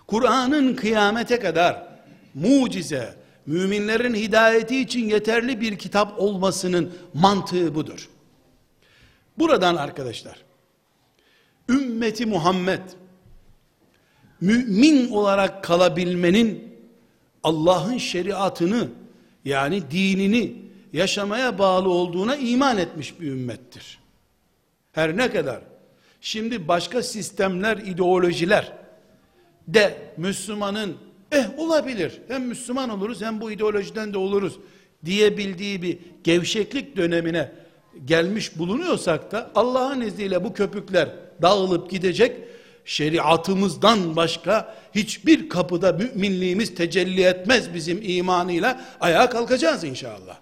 Kur'an'ın 0.08 0.76
kıyamete 0.76 1.40
kadar 1.40 1.88
mucize, 2.34 3.14
müminlerin 3.46 4.16
hidayeti 4.16 4.82
için 4.82 5.10
yeterli 5.10 5.62
bir 5.62 5.78
kitap 5.78 6.20
olmasının 6.20 6.94
mantığı 7.14 7.76
budur. 7.76 8.10
Buradan 9.38 9.76
arkadaşlar, 9.76 10.38
ümmeti 11.70 12.26
Muhammed, 12.26 12.82
mümin 14.42 15.12
olarak 15.12 15.64
kalabilmenin 15.64 16.72
Allah'ın 17.44 17.98
şeriatını 17.98 18.88
yani 19.46 19.92
dinini 19.92 20.56
yaşamaya 20.94 21.60
bağlı 21.60 21.90
olduğuna 21.90 22.36
iman 22.36 22.78
etmiş 22.78 23.20
bir 23.20 23.28
ümmettir. 23.28 24.00
Her 24.92 25.18
ne 25.18 25.32
kadar 25.32 25.62
şimdi 26.22 26.68
başka 26.68 27.04
sistemler, 27.04 27.78
ideolojiler 27.78 28.74
de 29.68 30.14
Müslümanın 30.18 30.98
eh 31.32 31.46
olabilir 31.58 32.22
hem 32.28 32.46
Müslüman 32.46 32.90
oluruz 32.90 33.22
hem 33.22 33.42
bu 33.42 33.52
ideolojiden 33.52 34.14
de 34.14 34.18
oluruz 34.18 34.60
diyebildiği 35.06 35.82
bir 35.82 36.00
gevşeklik 36.24 36.98
dönemine 36.98 37.52
gelmiş 38.06 38.58
bulunuyorsak 38.58 39.32
da 39.32 39.52
Allah'ın 39.56 40.02
izniyle 40.02 40.44
bu 40.44 40.54
köpükler 40.54 41.10
dağılıp 41.42 41.90
gidecek 41.90 42.38
şeriatımızdan 42.86 44.16
başka 44.16 44.76
hiçbir 44.96 45.50
kapıda 45.50 45.92
müminliğimiz 45.92 46.76
tecelli 46.76 47.24
etmez 47.24 47.74
bizim 47.74 48.00
imanıyla 48.04 48.82
ayağa 49.00 49.30
kalkacağız 49.30 49.84
inşallah. 49.84 50.40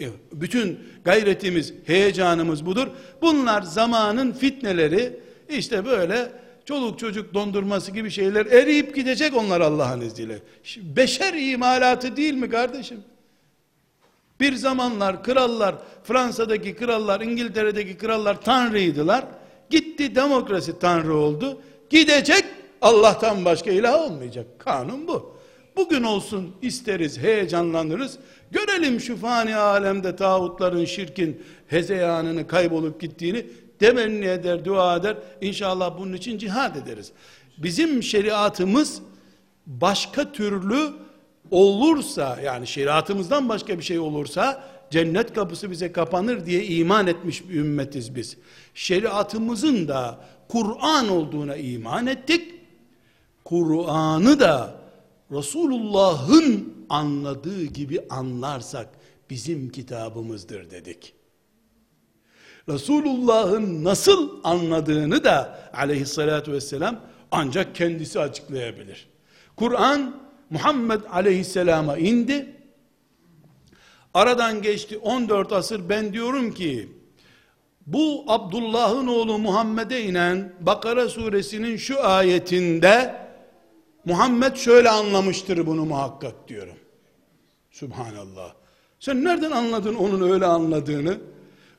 E, 0.00 0.08
bütün 0.32 0.80
gayretimiz, 1.04 1.74
heyecanımız 1.86 2.66
budur. 2.66 2.88
Bunlar 3.22 3.62
zamanın 3.62 4.32
fitneleri 4.32 5.20
işte 5.48 5.84
böyle 5.84 6.32
çoluk 6.64 6.98
çocuk 6.98 7.34
dondurması 7.34 7.90
gibi 7.90 8.10
şeyler 8.10 8.46
eriyip 8.46 8.94
gidecek 8.94 9.36
onlar 9.36 9.60
Allah'ın 9.60 10.00
izniyle. 10.00 10.38
Beşer 10.76 11.34
imalatı 11.34 12.16
değil 12.16 12.34
mi 12.34 12.50
kardeşim? 12.50 13.00
Bir 14.40 14.54
zamanlar 14.54 15.24
krallar, 15.24 15.74
Fransa'daki 16.04 16.76
krallar, 16.76 17.20
İngiltere'deki 17.20 17.96
krallar 17.96 18.42
tanrıydılar. 18.42 19.24
Gitti 19.72 20.14
demokrasi 20.14 20.78
tanrı 20.78 21.14
oldu. 21.16 21.60
Gidecek 21.90 22.44
Allah'tan 22.82 23.44
başka 23.44 23.70
ilah 23.70 24.00
olmayacak. 24.00 24.46
Kanun 24.58 25.08
bu. 25.08 25.36
Bugün 25.76 26.02
olsun 26.02 26.50
isteriz, 26.62 27.18
heyecanlanırız. 27.18 28.18
Görelim 28.50 29.00
şu 29.00 29.16
fani 29.16 29.56
alemde 29.56 30.16
tağutların, 30.16 30.84
şirkin 30.84 31.42
hezeyanını 31.66 32.46
kaybolup 32.46 33.00
gittiğini 33.00 33.46
temenni 33.78 34.26
eder, 34.26 34.64
dua 34.64 34.96
eder. 34.96 35.16
İnşallah 35.40 35.98
bunun 35.98 36.12
için 36.12 36.38
cihad 36.38 36.76
ederiz. 36.76 37.12
Bizim 37.58 38.02
şeriatımız 38.02 39.02
başka 39.66 40.32
türlü 40.32 40.78
olursa 41.50 42.38
yani 42.44 42.66
şeriatımızdan 42.66 43.48
başka 43.48 43.78
bir 43.78 43.84
şey 43.84 43.98
olursa 43.98 44.64
cennet 44.90 45.34
kapısı 45.34 45.70
bize 45.70 45.92
kapanır 45.92 46.46
diye 46.46 46.64
iman 46.64 47.06
etmiş 47.06 47.48
bir 47.48 47.54
ümmetiz 47.54 48.14
biz. 48.14 48.36
Şeriatımızın 48.74 49.88
da 49.88 50.20
Kur'an 50.48 51.08
olduğuna 51.08 51.56
iman 51.56 52.06
ettik. 52.06 52.54
Kur'an'ı 53.44 54.40
da 54.40 54.82
Resulullah'ın 55.30 56.74
anladığı 56.88 57.64
gibi 57.64 58.00
anlarsak 58.10 58.88
bizim 59.30 59.70
kitabımızdır 59.70 60.70
dedik. 60.70 61.14
Resulullah'ın 62.68 63.84
nasıl 63.84 64.40
anladığını 64.44 65.24
da 65.24 65.58
aleyhissalatü 65.74 66.52
vesselam 66.52 67.00
ancak 67.30 67.74
kendisi 67.74 68.20
açıklayabilir. 68.20 69.08
Kur'an 69.56 70.16
Muhammed 70.50 71.00
aleyhisselama 71.10 71.98
indi. 71.98 72.56
Aradan 74.14 74.62
geçti 74.62 74.98
14 74.98 75.52
asır 75.52 75.88
ben 75.88 76.12
diyorum 76.12 76.54
ki 76.54 76.88
Bu 77.86 78.24
Abdullah'ın 78.28 79.06
oğlu 79.06 79.38
Muhammed'e 79.38 80.02
inen 80.02 80.52
Bakara 80.60 81.08
suresinin 81.08 81.76
şu 81.76 82.06
ayetinde 82.06 83.14
Muhammed 84.04 84.56
şöyle 84.56 84.90
anlamıştır 84.90 85.66
bunu 85.66 85.84
muhakkak 85.84 86.48
diyorum. 86.48 86.76
Subhanallah. 87.70 88.54
Sen 89.00 89.24
nereden 89.24 89.50
anladın 89.50 89.94
onun 89.94 90.30
öyle 90.32 90.46
anladığını? 90.46 91.18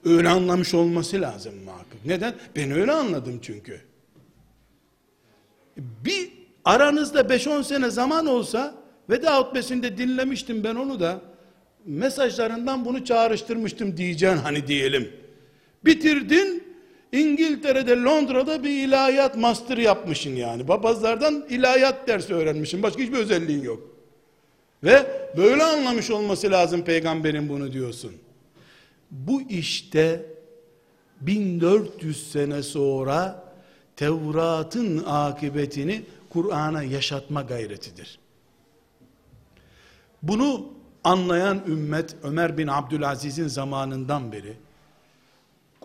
Öyle 0.05 0.29
anlamış 0.29 0.73
olması 0.73 1.21
lazım 1.21 1.53
muhakkak. 1.65 2.05
Neden? 2.05 2.35
Ben 2.55 2.71
öyle 2.71 2.91
anladım 2.91 3.39
çünkü. 3.41 3.81
Bir 5.77 6.31
aranızda 6.65 7.21
5-10 7.21 7.63
sene 7.63 7.89
zaman 7.89 8.25
olsa 8.25 8.75
veda 9.09 9.39
hutbesinde 9.39 9.97
dinlemiştim 9.97 10.63
ben 10.63 10.75
onu 10.75 10.99
da 10.99 11.21
mesajlarından 11.85 12.85
bunu 12.85 13.05
çağrıştırmıştım 13.05 13.97
diyeceksin 13.97 14.37
hani 14.37 14.67
diyelim. 14.67 15.22
Bitirdin 15.85 16.63
İngiltere'de 17.11 18.01
Londra'da 18.01 18.63
bir 18.63 18.87
ilahiyat 18.87 19.37
master 19.37 19.77
yapmışsın 19.77 20.35
yani. 20.35 20.67
Babazlardan 20.67 21.45
ilahiyat 21.49 22.07
dersi 22.07 22.33
öğrenmişsin. 22.33 22.83
Başka 22.83 23.01
hiçbir 23.01 23.17
özelliğin 23.17 23.63
yok. 23.63 23.93
Ve 24.83 25.05
böyle 25.37 25.63
anlamış 25.63 26.11
olması 26.11 26.51
lazım 26.51 26.83
peygamberin 26.83 27.49
bunu 27.49 27.73
diyorsun. 27.73 28.11
Bu 29.11 29.41
işte 29.41 30.25
1400 31.21 32.31
sene 32.31 32.63
sonra 32.63 33.43
Tevrat'ın 33.95 35.03
akıbetini 35.05 36.01
Kur'an'a 36.29 36.83
yaşatma 36.83 37.41
gayretidir. 37.41 38.19
Bunu 40.23 40.65
anlayan 41.03 41.61
ümmet 41.67 42.15
Ömer 42.23 42.57
bin 42.57 42.67
Abdülaziz'in 42.67 43.47
zamanından 43.47 44.31
beri 44.31 44.53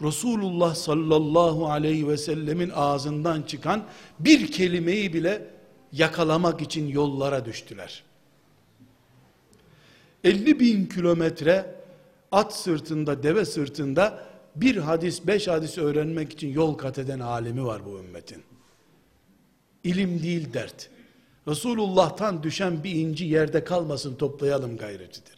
Resulullah 0.03 0.75
sallallahu 0.75 1.71
aleyhi 1.71 2.09
ve 2.09 2.17
sellemin 2.17 2.71
ağzından 2.75 3.43
çıkan 3.43 3.85
bir 4.19 4.53
kelimeyi 4.53 5.13
bile 5.13 5.51
yakalamak 5.93 6.63
için 6.63 6.89
yollara 6.89 7.45
düştüler. 7.45 8.05
50 10.25 10.61
bin 10.61 10.87
kilometre 10.87 11.75
at 12.33 12.57
sırtında, 12.57 13.23
deve 13.23 13.45
sırtında 13.45 14.25
bir 14.57 14.77
hadis, 14.77 15.27
beş 15.27 15.49
hadis 15.49 15.79
öğrenmek 15.79 16.33
için 16.33 16.53
yol 16.53 16.75
kat 16.75 16.99
eden 16.99 17.21
alemi 17.21 17.65
var 17.65 17.87
bu 17.87 17.99
ümmetin. 17.99 18.43
İlim 19.85 20.23
değil 20.23 20.53
dert. 20.53 20.91
Resulullah'tan 21.49 22.43
düşen 22.43 22.85
bir 22.85 22.95
inci 22.95 23.25
yerde 23.25 23.65
kalmasın 23.65 24.15
toplayalım 24.15 24.77
gayretidir. 24.77 25.38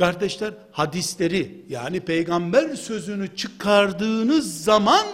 Kardeşler 0.00 0.54
hadisleri 0.72 1.64
yani 1.68 2.00
peygamber 2.00 2.74
sözünü 2.74 3.36
çıkardığınız 3.36 4.64
zaman 4.64 5.06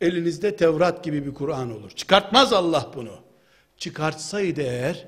elinizde 0.00 0.56
Tevrat 0.56 1.04
gibi 1.04 1.26
bir 1.26 1.34
Kur'an 1.34 1.72
olur. 1.72 1.90
Çıkartmaz 1.90 2.52
Allah 2.52 2.90
bunu. 2.94 3.14
Çıkartsaydı 3.78 4.60
eğer 4.60 5.06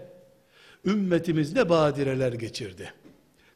ümmetimiz 0.86 1.52
ne 1.52 1.68
badireler 1.68 2.32
geçirdi. 2.32 2.92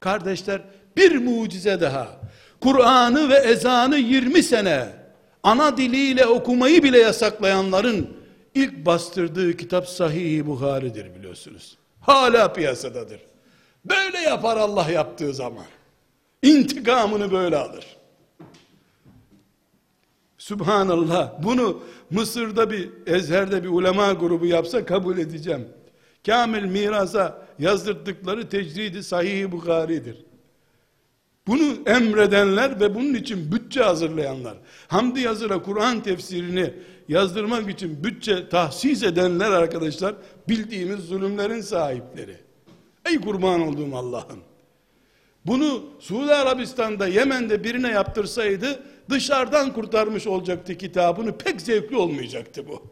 Kardeşler 0.00 0.62
bir 0.96 1.16
mucize 1.16 1.80
daha. 1.80 2.20
Kur'an'ı 2.60 3.28
ve 3.28 3.36
ezanı 3.36 3.96
20 3.96 4.42
sene 4.42 4.88
ana 5.42 5.76
diliyle 5.76 6.26
okumayı 6.26 6.82
bile 6.82 6.98
yasaklayanların 6.98 8.16
ilk 8.54 8.86
bastırdığı 8.86 9.56
kitap 9.56 9.88
Sahih-i 9.88 10.46
Buhari'dir 10.46 11.14
biliyorsunuz. 11.14 11.76
Hala 12.00 12.52
piyasadadır. 12.52 13.29
Böyle 13.84 14.18
yapar 14.18 14.56
Allah 14.56 14.90
yaptığı 14.90 15.34
zaman. 15.34 15.64
İntikamını 16.42 17.32
böyle 17.32 17.56
alır. 17.56 17.96
Subhanallah. 20.38 21.42
Bunu 21.42 21.82
Mısır'da 22.10 22.70
bir 22.70 22.90
ezherde 23.06 23.62
bir 23.62 23.68
ulema 23.68 24.12
grubu 24.12 24.46
yapsa 24.46 24.84
kabul 24.84 25.18
edeceğim. 25.18 25.68
Kamil 26.26 26.64
mirasa 26.64 27.46
yazdırdıkları 27.58 28.48
tecridi 28.48 29.02
sahih 29.02 29.52
Bukhari'dir. 29.52 30.24
Bunu 31.46 31.76
emredenler 31.86 32.80
ve 32.80 32.94
bunun 32.94 33.14
için 33.14 33.52
bütçe 33.52 33.82
hazırlayanlar, 33.82 34.56
Hamdi 34.88 35.20
Yazır'a 35.20 35.62
Kur'an 35.62 36.02
tefsirini 36.02 36.74
yazdırmak 37.08 37.70
için 37.70 38.04
bütçe 38.04 38.48
tahsis 38.48 39.02
edenler 39.02 39.50
arkadaşlar, 39.50 40.14
bildiğimiz 40.48 41.00
zulümlerin 41.00 41.60
sahipleri. 41.60 42.49
Ey 43.10 43.20
kurban 43.20 43.60
olduğum 43.60 43.96
Allah'ım. 43.96 44.40
Bunu 45.46 45.84
Suudi 45.98 46.34
Arabistan'da, 46.34 47.06
Yemen'de 47.06 47.64
birine 47.64 47.88
yaptırsaydı, 47.88 48.82
dışarıdan 49.10 49.72
kurtarmış 49.72 50.26
olacaktı 50.26 50.78
kitabını, 50.78 51.38
pek 51.38 51.60
zevkli 51.60 51.96
olmayacaktı 51.96 52.68
bu. 52.68 52.82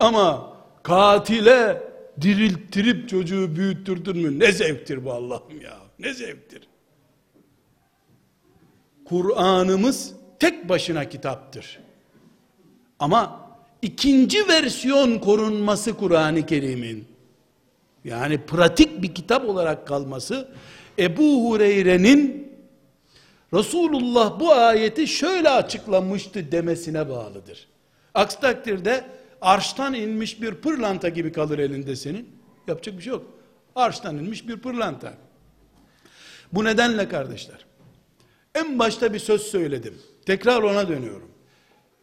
Ama 0.00 0.56
katile 0.82 1.82
dirilttirip 2.20 3.08
çocuğu 3.08 3.56
büyüttürdün 3.56 4.16
mü 4.16 4.38
ne 4.38 4.52
zevktir 4.52 5.04
bu 5.04 5.12
Allah'ım 5.12 5.60
ya 5.60 5.78
ne 5.98 6.14
zevktir 6.14 6.68
Kur'an'ımız 9.04 10.12
tek 10.38 10.68
başına 10.68 11.08
kitaptır 11.08 11.80
ama 12.98 13.50
ikinci 13.82 14.48
versiyon 14.48 15.18
korunması 15.18 15.96
Kur'an-ı 15.96 16.46
Kerim'in 16.46 17.13
yani 18.04 18.38
pratik 18.46 19.02
bir 19.02 19.14
kitap 19.14 19.48
olarak 19.48 19.86
kalması 19.86 20.48
Ebu 20.98 21.50
Hureyre'nin 21.50 22.52
Resulullah 23.54 24.40
bu 24.40 24.52
ayeti 24.52 25.06
şöyle 25.06 25.50
açıklamıştı 25.50 26.52
demesine 26.52 27.08
bağlıdır. 27.08 27.68
Aksi 28.14 28.40
takdirde 28.40 29.04
arştan 29.40 29.94
inmiş 29.94 30.42
bir 30.42 30.54
pırlanta 30.54 31.08
gibi 31.08 31.32
kalır 31.32 31.58
elinde 31.58 31.96
senin. 31.96 32.28
Yapacak 32.68 32.98
bir 32.98 33.02
şey 33.02 33.10
yok. 33.10 33.26
Arştan 33.74 34.16
inmiş 34.16 34.48
bir 34.48 34.56
pırlanta. 34.56 35.14
Bu 36.52 36.64
nedenle 36.64 37.08
kardeşler, 37.08 37.66
en 38.54 38.78
başta 38.78 39.14
bir 39.14 39.18
söz 39.18 39.42
söyledim. 39.42 39.94
Tekrar 40.26 40.62
ona 40.62 40.88
dönüyorum. 40.88 41.30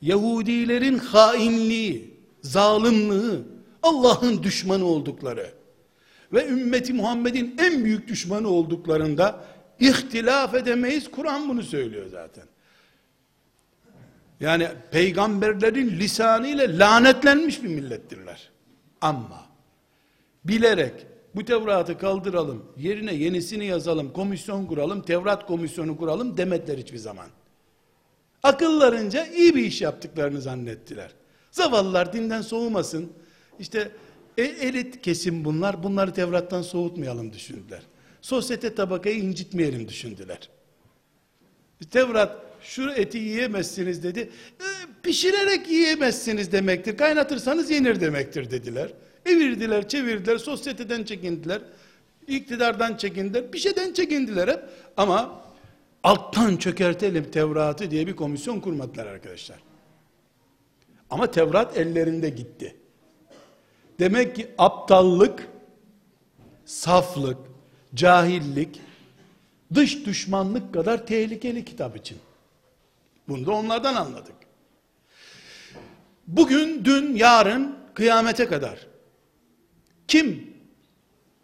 Yahudilerin 0.01 0.97
hainliği, 0.97 2.19
zalimliği, 2.41 3.39
Allah'ın 3.83 4.43
düşmanı 4.43 4.85
oldukları 4.85 5.60
ve 6.33 6.47
ümmeti 6.47 6.93
Muhammed'in 6.93 7.55
en 7.59 7.85
büyük 7.85 8.07
düşmanı 8.07 8.47
olduklarında 8.47 9.45
ihtilaf 9.79 10.55
edemeyiz. 10.55 11.11
Kur'an 11.11 11.49
bunu 11.49 11.63
söylüyor 11.63 12.07
zaten. 12.11 12.43
Yani 14.39 14.67
peygamberlerin 14.91 15.89
lisanı 15.89 16.47
ile 16.47 16.77
lanetlenmiş 16.77 17.63
bir 17.63 17.67
millettirler. 17.67 18.51
Ama 19.01 19.45
bilerek 20.45 20.93
bu 21.35 21.45
Tevrat'ı 21.45 21.97
kaldıralım, 21.97 22.65
yerine 22.77 23.13
yenisini 23.13 23.65
yazalım, 23.65 24.13
komisyon 24.13 24.65
kuralım, 24.65 25.01
Tevrat 25.01 25.47
komisyonu 25.47 25.97
kuralım 25.97 26.37
demediler 26.37 26.77
hiçbir 26.77 26.97
zaman. 26.97 27.27
Akıllarınca 28.43 29.25
iyi 29.25 29.55
bir 29.55 29.63
iş 29.63 29.81
yaptıklarını 29.81 30.41
zannettiler. 30.41 31.11
Zavallılar 31.51 32.13
dinden 32.13 32.41
soğumasın. 32.41 33.11
İşte 33.59 33.91
e, 34.37 34.43
elit 34.43 35.01
kesim 35.01 35.45
bunlar, 35.45 35.83
bunları 35.83 36.13
Tevrat'tan 36.13 36.61
soğutmayalım 36.61 37.33
düşündüler. 37.33 37.81
Sosyete 38.21 38.75
tabakayı 38.75 39.15
incitmeyelim 39.15 39.87
düşündüler. 39.87 40.49
Tevrat 41.91 42.37
şu 42.61 42.91
eti 42.91 43.17
yiyemezsiniz 43.17 44.03
dedi. 44.03 44.19
E, 44.59 44.67
pişirerek 45.03 45.69
yiyemezsiniz 45.69 46.51
demektir. 46.51 46.97
Kaynatırsanız 46.97 47.71
yenir 47.71 48.01
demektir 48.01 48.51
dediler. 48.51 48.93
Evirdiler, 49.25 49.87
çevirdiler, 49.87 50.37
sosyeteden 50.37 51.03
çekindiler. 51.03 51.61
iktidardan 52.27 52.97
çekindiler, 52.97 53.53
bir 53.53 53.57
şeyden 53.57 53.93
çekindiler 53.93 54.47
hep. 54.47 54.59
Ama 54.97 55.41
alttan 56.03 56.57
çökertelim 56.57 57.31
Tevrat'ı 57.31 57.91
diye 57.91 58.07
bir 58.07 58.15
komisyon 58.15 58.59
kurmadılar 58.59 59.05
arkadaşlar. 59.05 59.57
Ama 61.09 61.31
Tevrat 61.31 61.77
ellerinde 61.77 62.29
gitti. 62.29 62.75
Demek 64.01 64.35
ki 64.35 64.47
aptallık, 64.57 65.47
saflık, 66.65 67.37
cahillik, 67.95 68.81
dış 69.73 70.05
düşmanlık 70.05 70.73
kadar 70.73 71.07
tehlikeli 71.07 71.65
kitap 71.65 71.97
için. 71.97 72.17
Bunu 73.27 73.45
da 73.45 73.51
onlardan 73.51 73.95
anladık. 73.95 74.35
Bugün, 76.27 76.85
dün, 76.85 77.15
yarın, 77.15 77.77
kıyamete 77.93 78.45
kadar 78.45 78.87
kim 80.07 80.53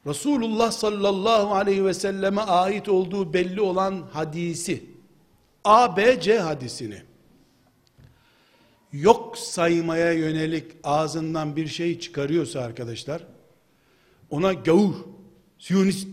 Resulullah 0.06 0.72
sallallahu 0.72 1.56
aleyhi 1.56 1.86
ve 1.86 1.94
selleme 1.94 2.42
ait 2.42 2.90
olduğu 2.90 3.34
belli 3.34 3.62
olan 3.62 4.04
hadisi 4.14 4.84
A, 5.64 5.98
B, 5.98 6.22
C 6.22 6.40
hadisini 6.40 7.02
yok 8.94 9.38
saymaya 9.38 10.12
yönelik 10.12 10.72
ağzından 10.84 11.56
bir 11.56 11.68
şey 11.68 12.00
çıkarıyorsa 12.00 12.60
arkadaşlar 12.60 13.28
ona 14.30 14.54
gavur, 14.54 14.96
siyonist, 15.60 16.08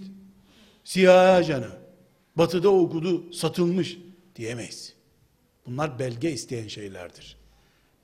siyah 0.84 1.34
ajanı, 1.36 1.70
Batı'da 2.36 2.68
okudu, 2.68 3.32
satılmış 3.32 3.98
diyemeyiz. 4.36 4.94
Bunlar 5.66 5.98
belge 5.98 6.32
isteyen 6.32 6.68
şeylerdir. 6.68 7.36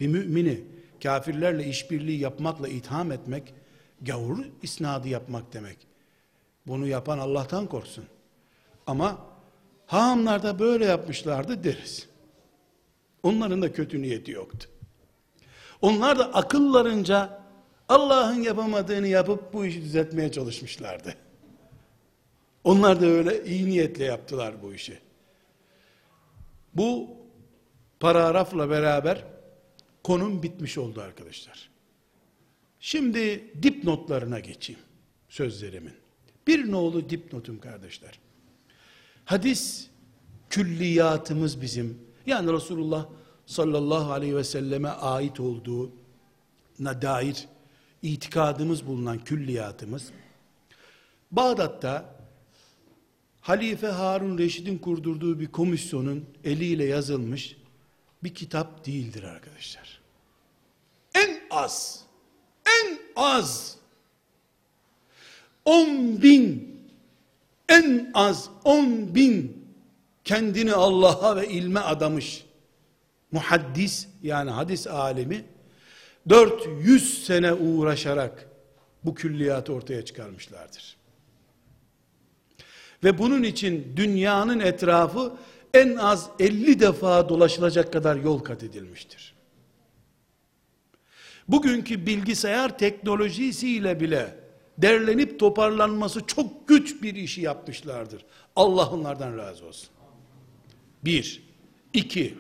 Bir 0.01 0.07
mümini 0.09 0.65
kafirlerle 1.03 1.67
işbirliği 1.67 2.19
yapmakla 2.19 2.69
itham 2.69 3.13
etmek, 3.13 3.55
gavur 4.03 4.39
isnadı 4.63 5.09
yapmak 5.09 5.53
demek. 5.53 5.79
Bunu 6.67 6.87
yapan 6.87 7.19
Allah'tan 7.19 7.67
korksun. 7.67 8.05
Ama 8.87 9.27
hahamlar 9.87 10.43
da 10.43 10.59
böyle 10.59 10.85
yapmışlardı 10.85 11.65
deriz. 11.65 12.09
Onların 13.23 13.63
da 13.63 13.73
kötü 13.73 14.03
niyeti 14.03 14.31
yoktu. 14.31 14.69
Onlar 15.83 16.19
da 16.19 16.35
akıllarınca 16.35 17.41
Allah'ın 17.89 18.43
yapamadığını 18.43 19.07
yapıp 19.07 19.53
bu 19.53 19.67
işi 19.67 19.83
düzeltmeye 19.83 20.33
çalışmışlardı. 20.33 21.15
Onlar 22.65 23.01
da 23.01 23.07
öyle 23.07 23.45
iyi 23.45 23.67
niyetle 23.67 24.05
yaptılar 24.05 24.63
bu 24.63 24.75
işi. 24.75 24.99
Bu 26.75 27.09
paragrafla 28.01 28.71
beraber 28.71 29.25
konum 30.05 30.43
bitmiş 30.43 30.79
oldu 30.79 31.01
arkadaşlar. 31.01 31.71
Şimdi 32.81 33.55
dipnotlarına 33.63 34.41
geçeyim 34.41 34.81
sözlerimin. 35.29 35.95
Bir 36.47 36.73
nolu 36.73 37.11
dipnotum 37.11 37.61
kardeşler. 37.61 38.19
Hadis 39.25 39.89
külliyatımız 40.51 41.63
bizim. 41.63 42.10
Yani 42.27 42.53
Resulullah 42.53 43.07
sallallahu 43.47 44.13
aleyhi 44.13 44.37
ve 44.37 44.45
selleme 44.45 44.89
ait 44.89 45.41
olduğuna 45.41 47.03
dair 47.03 47.49
itikadımız 48.03 48.87
bulunan 48.87 49.25
külliyatımız 49.25 50.11
Bağdat'ta 51.31 52.21
Halife 53.41 53.87
Harun 53.87 54.39
Reşid'in 54.39 54.79
kurdurduğu 54.79 55.41
bir 55.41 55.47
komisyonun 55.47 56.25
eliyle 56.45 56.85
yazılmış 56.85 57.57
bir 58.23 58.35
kitap 58.35 58.87
değildir 58.87 59.23
arkadaşlar. 59.23 60.01
En 61.15 61.41
az, 61.51 62.05
en 62.67 62.99
az 63.17 63.77
10 65.65 66.23
bin, 66.23 66.77
en 67.69 68.11
az 68.15 68.51
10 68.65 69.15
bin 69.15 69.60
kendini 70.25 70.73
Allah'a 70.73 71.37
ve 71.37 71.49
ilme 71.49 71.81
adamış 71.81 72.45
muhaddis 73.33 74.09
yani 74.23 74.51
hadis 74.51 74.87
alemi 74.87 75.45
400 76.29 77.25
sene 77.25 77.53
uğraşarak 77.53 78.49
bu 79.05 79.15
külliyatı 79.15 79.73
ortaya 79.73 80.05
çıkarmışlardır. 80.05 80.97
Ve 83.05 83.19
bunun 83.19 83.43
için 83.43 83.93
dünyanın 83.97 84.61
etrafı 84.61 85.33
en 85.75 85.97
az 85.97 86.31
50 86.39 86.81
defa 86.81 87.29
dolaşılacak 87.29 87.93
kadar 87.93 88.17
yol 88.17 88.39
kat 88.39 88.63
edilmiştir. 88.63 89.35
Bugünkü 91.49 92.07
bilgisayar 92.07 92.79
teknolojisiyle 92.79 94.01
bile 94.01 94.37
derlenip 94.79 95.41
toparlanması 95.41 96.27
çok 96.27 96.69
güç 96.69 97.03
bir 97.03 97.15
işi 97.15 97.41
yapmışlardır. 97.41 98.25
Allah 98.57 98.91
onlardan 98.91 99.39
razı 99.39 99.67
olsun. 99.67 99.89
Bir. 101.05 101.43
iki. 101.93 102.35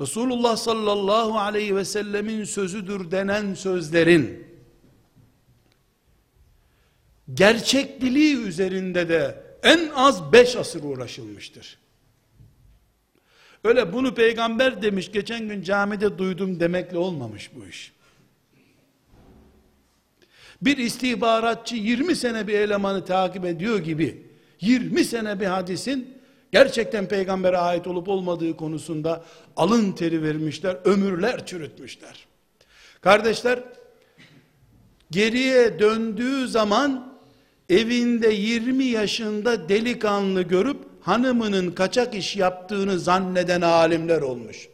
Resulullah 0.00 0.56
sallallahu 0.56 1.38
aleyhi 1.38 1.76
ve 1.76 1.84
sellemin 1.84 2.44
sözüdür 2.44 3.10
denen 3.10 3.54
sözlerin 3.54 4.46
gerçekliliği 7.34 8.36
üzerinde 8.36 9.08
de 9.08 9.42
en 9.62 9.88
az 9.94 10.32
beş 10.32 10.56
asır 10.56 10.82
uğraşılmıştır. 10.82 11.78
Öyle 13.64 13.92
bunu 13.92 14.14
peygamber 14.14 14.82
demiş 14.82 15.12
geçen 15.12 15.48
gün 15.48 15.62
camide 15.62 16.18
duydum 16.18 16.60
demekle 16.60 16.98
olmamış 16.98 17.50
bu 17.54 17.66
iş. 17.66 17.92
Bir 20.62 20.76
istihbaratçı 20.76 21.76
20 21.76 22.16
sene 22.16 22.46
bir 22.46 22.54
elemanı 22.54 23.04
takip 23.04 23.44
ediyor 23.44 23.78
gibi 23.78 24.26
20 24.60 25.04
sene 25.04 25.40
bir 25.40 25.46
hadisin 25.46 26.19
gerçekten 26.52 27.08
peygambere 27.08 27.58
ait 27.58 27.86
olup 27.86 28.08
olmadığı 28.08 28.56
konusunda 28.56 29.24
alın 29.56 29.92
teri 29.92 30.22
vermişler, 30.22 30.76
ömürler 30.84 31.46
çürütmüşler. 31.46 32.26
Kardeşler, 33.00 33.60
geriye 35.10 35.78
döndüğü 35.78 36.48
zaman 36.48 37.18
evinde 37.68 38.28
20 38.28 38.84
yaşında 38.84 39.68
delikanlı 39.68 40.42
görüp 40.42 40.76
hanımının 41.00 41.70
kaçak 41.70 42.14
iş 42.14 42.36
yaptığını 42.36 42.98
zanneden 42.98 43.60
alimler 43.60 44.22
olmuş. 44.22 44.68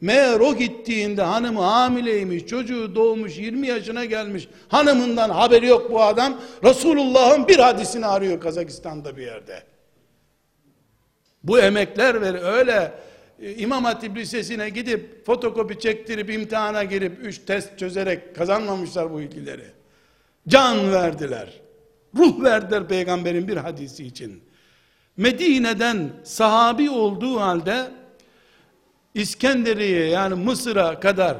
Meğer 0.00 0.40
o 0.40 0.56
gittiğinde 0.56 1.22
hanımı 1.22 1.60
hamileymiş, 1.60 2.46
çocuğu 2.46 2.94
doğmuş, 2.94 3.38
20 3.38 3.66
yaşına 3.66 4.04
gelmiş. 4.04 4.48
Hanımından 4.68 5.30
haberi 5.30 5.66
yok 5.66 5.90
bu 5.90 6.02
adam. 6.02 6.40
Resulullah'ın 6.64 7.48
bir 7.48 7.58
hadisini 7.58 8.06
arıyor 8.06 8.40
Kazakistan'da 8.40 9.16
bir 9.16 9.22
yerde. 9.22 9.62
Bu 11.44 11.58
emekler 11.58 12.20
ver 12.20 12.58
öyle 12.58 12.92
e, 13.42 13.54
İmam 13.54 13.84
Hatip 13.84 14.16
Lisesi'ne 14.16 14.68
gidip 14.68 15.26
fotokopi 15.26 15.78
çektirip 15.78 16.30
imtihana 16.30 16.84
girip 16.84 17.18
üç 17.24 17.38
test 17.38 17.78
çözerek 17.78 18.36
kazanmamışlar 18.36 19.12
bu 19.12 19.20
ilgileri. 19.20 19.66
Can 20.48 20.92
verdiler. 20.92 21.60
Ruh 22.16 22.44
verdiler 22.44 22.88
peygamberin 22.88 23.48
bir 23.48 23.56
hadisi 23.56 24.04
için. 24.04 24.42
Medine'den 25.16 26.10
sahabi 26.24 26.90
olduğu 26.90 27.40
halde 27.40 27.90
İskenderiye 29.14 30.06
yani 30.06 30.34
Mısır'a 30.34 31.00
kadar 31.00 31.36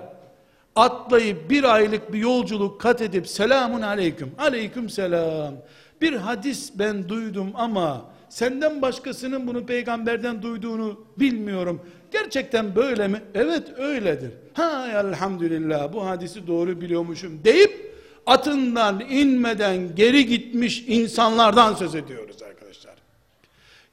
atlayıp 0.76 1.50
bir 1.50 1.64
aylık 1.64 2.12
bir 2.12 2.18
yolculuk 2.18 2.80
kat 2.80 3.02
edip 3.02 3.28
selamun 3.28 3.82
aleyküm 3.82 4.34
aleyküm 4.38 4.90
selam 4.90 5.54
bir 6.00 6.12
hadis 6.12 6.72
ben 6.74 7.08
duydum 7.08 7.52
ama 7.54 8.04
senden 8.30 8.82
başkasının 8.82 9.46
bunu 9.46 9.66
peygamberden 9.66 10.42
duyduğunu 10.42 11.04
bilmiyorum. 11.18 11.80
Gerçekten 12.12 12.76
böyle 12.76 13.08
mi? 13.08 13.22
Evet 13.34 13.78
öyledir. 13.78 14.32
Ha 14.54 14.88
elhamdülillah 14.88 15.92
bu 15.92 16.06
hadisi 16.06 16.46
doğru 16.46 16.80
biliyormuşum 16.80 17.44
deyip 17.44 17.94
atından 18.26 19.00
inmeden 19.00 19.94
geri 19.94 20.26
gitmiş 20.26 20.84
insanlardan 20.86 21.74
söz 21.74 21.94
ediyoruz 21.94 22.42
arkadaşlar. 22.42 22.94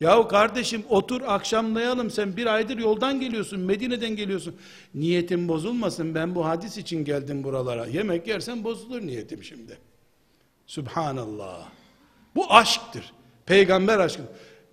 Yahu 0.01 0.27
kardeşim 0.27 0.83
otur 0.89 1.21
akşamlayalım 1.21 2.11
sen 2.11 2.37
bir 2.37 2.45
aydır 2.45 2.77
yoldan 2.77 3.19
geliyorsun 3.19 3.59
Medine'den 3.59 4.15
geliyorsun. 4.15 4.55
Niyetim 4.95 5.47
bozulmasın 5.47 6.15
ben 6.15 6.35
bu 6.35 6.45
hadis 6.45 6.77
için 6.77 7.05
geldim 7.05 7.43
buralara. 7.43 7.85
Yemek 7.85 8.27
yersen 8.27 8.63
bozulur 8.63 9.01
niyetim 9.01 9.43
şimdi. 9.43 9.77
Subhanallah. 10.67 11.69
Bu 12.35 12.53
aşktır. 12.53 13.13
Peygamber 13.47 13.99
aşkı. 13.99 14.21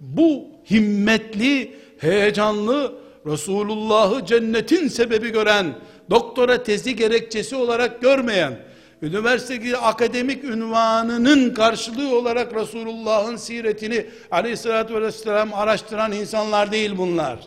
Bu 0.01 0.45
himmetli, 0.71 1.75
heyecanlı, 1.99 2.93
Resulullah'ı 3.27 4.27
cennetin 4.27 4.89
sebebi 4.89 5.33
gören, 5.33 5.75
doktora 6.11 6.63
tezi 6.63 6.97
gerekçesi 6.97 7.57
olarak 7.57 8.01
görmeyen, 8.03 8.59
üniversitedeki 9.03 9.77
akademik 9.77 10.45
ünvanının 10.45 11.55
karşılığı 11.55 12.17
olarak 12.19 12.55
Resulullah'ın 12.55 13.37
siretini 13.37 14.07
aleyhissalatü 14.31 15.03
vesselam 15.03 15.55
araştıran 15.55 16.13
insanlar 16.13 16.73
değil 16.73 16.93
bunlar. 16.99 17.39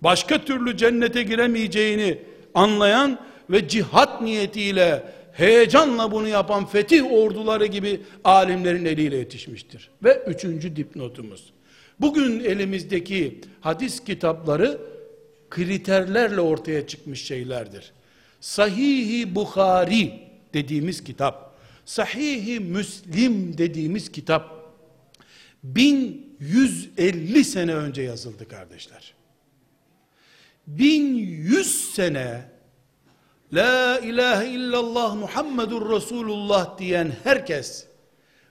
Başka 0.00 0.44
türlü 0.44 0.76
cennete 0.76 1.22
giremeyeceğini 1.22 2.18
anlayan 2.54 3.18
ve 3.50 3.68
cihat 3.68 4.22
niyetiyle 4.22 5.02
heyecanla 5.34 6.12
bunu 6.12 6.28
yapan 6.28 6.66
fetih 6.66 7.12
orduları 7.12 7.66
gibi 7.66 8.00
alimlerin 8.24 8.84
eliyle 8.84 9.16
yetişmiştir. 9.16 9.90
Ve 10.04 10.22
üçüncü 10.26 10.76
dipnotumuz. 10.76 11.52
Bugün 12.00 12.40
elimizdeki 12.40 13.40
hadis 13.60 14.04
kitapları 14.04 14.80
kriterlerle 15.50 16.40
ortaya 16.40 16.86
çıkmış 16.86 17.24
şeylerdir. 17.24 17.92
Sahihi 18.40 19.34
Bukhari 19.34 20.20
dediğimiz 20.54 21.04
kitap, 21.04 21.54
Sahihi 21.84 22.60
Müslim 22.60 23.58
dediğimiz 23.58 24.12
kitap 24.12 24.72
1150 25.62 27.44
sene 27.44 27.74
önce 27.74 28.02
yazıldı 28.02 28.48
kardeşler. 28.48 29.14
1100 30.66 31.94
sene 31.94 32.53
La 33.54 33.98
ilahe 33.98 34.48
illallah 34.48 35.14
Muhammedur 35.14 35.90
Resulullah 35.90 36.78
diyen 36.78 37.12
herkes 37.24 37.86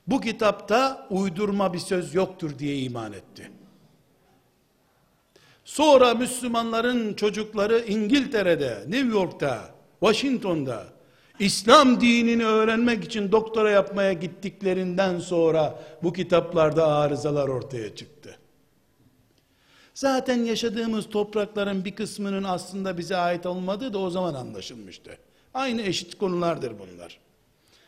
bu 0.08 0.22
kitapta 0.22 1.08
uydurma 1.10 1.74
bir 1.74 1.80
söz 1.80 2.16
yoktur 2.16 2.60
diye 2.60 2.78
iman 2.78 3.14
etti. 3.14 3.51
Sonra 5.66 6.14
Müslümanların 6.14 7.14
çocukları 7.14 7.80
İngiltere'de, 7.80 8.84
New 8.88 9.18
York'ta, 9.18 9.60
Washington'da, 9.99 10.84
İslam 11.39 12.01
dinini 12.01 12.45
öğrenmek 12.45 13.04
için 13.04 13.32
doktora 13.32 13.72
yapmaya 13.72 14.14
gittiklerinden 14.14 15.20
sonra 15.20 15.80
bu 16.04 16.14
kitaplarda 16.14 16.88
arızalar 16.88 17.47
ortaya 17.47 17.95
çıktı. 17.95 18.38
Zaten 19.94 20.44
yaşadığımız 20.44 21.10
toprakların 21.10 21.86
bir 21.86 21.96
kısmının 21.96 22.44
aslında 22.44 22.98
bize 22.98 23.16
ait 23.16 23.46
olmadığı 23.46 23.94
da 23.94 24.00
o 24.00 24.10
zaman 24.10 24.34
anlaşılmıştı. 24.34 25.18
Aynı 25.54 25.82
eşit 25.82 26.18
konulardır 26.18 26.74
bunlar. 26.80 27.20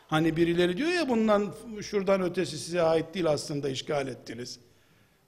Hani 0.07 0.37
birileri 0.37 0.77
diyor 0.77 0.89
ya 0.89 1.09
bundan 1.09 1.53
şuradan 1.81 2.21
ötesi 2.21 2.57
size 2.57 2.81
ait 2.81 3.13
değil 3.13 3.25
aslında 3.27 3.69
işgal 3.69 4.07
ettiniz. 4.07 4.59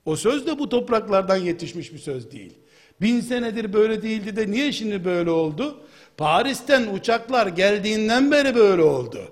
O 0.05 0.15
söz 0.15 0.47
de 0.47 0.59
bu 0.59 0.69
topraklardan 0.69 1.37
yetişmiş 1.37 1.93
bir 1.93 1.97
söz 1.97 2.31
değil. 2.31 2.53
Bin 3.01 3.21
senedir 3.21 3.73
böyle 3.73 4.01
değildi 4.01 4.35
de 4.35 4.51
niye 4.51 4.71
şimdi 4.71 5.05
böyle 5.05 5.29
oldu? 5.29 5.81
Paris'ten 6.17 6.87
uçaklar 6.93 7.47
geldiğinden 7.47 8.31
beri 8.31 8.55
böyle 8.55 8.83
oldu. 8.83 9.31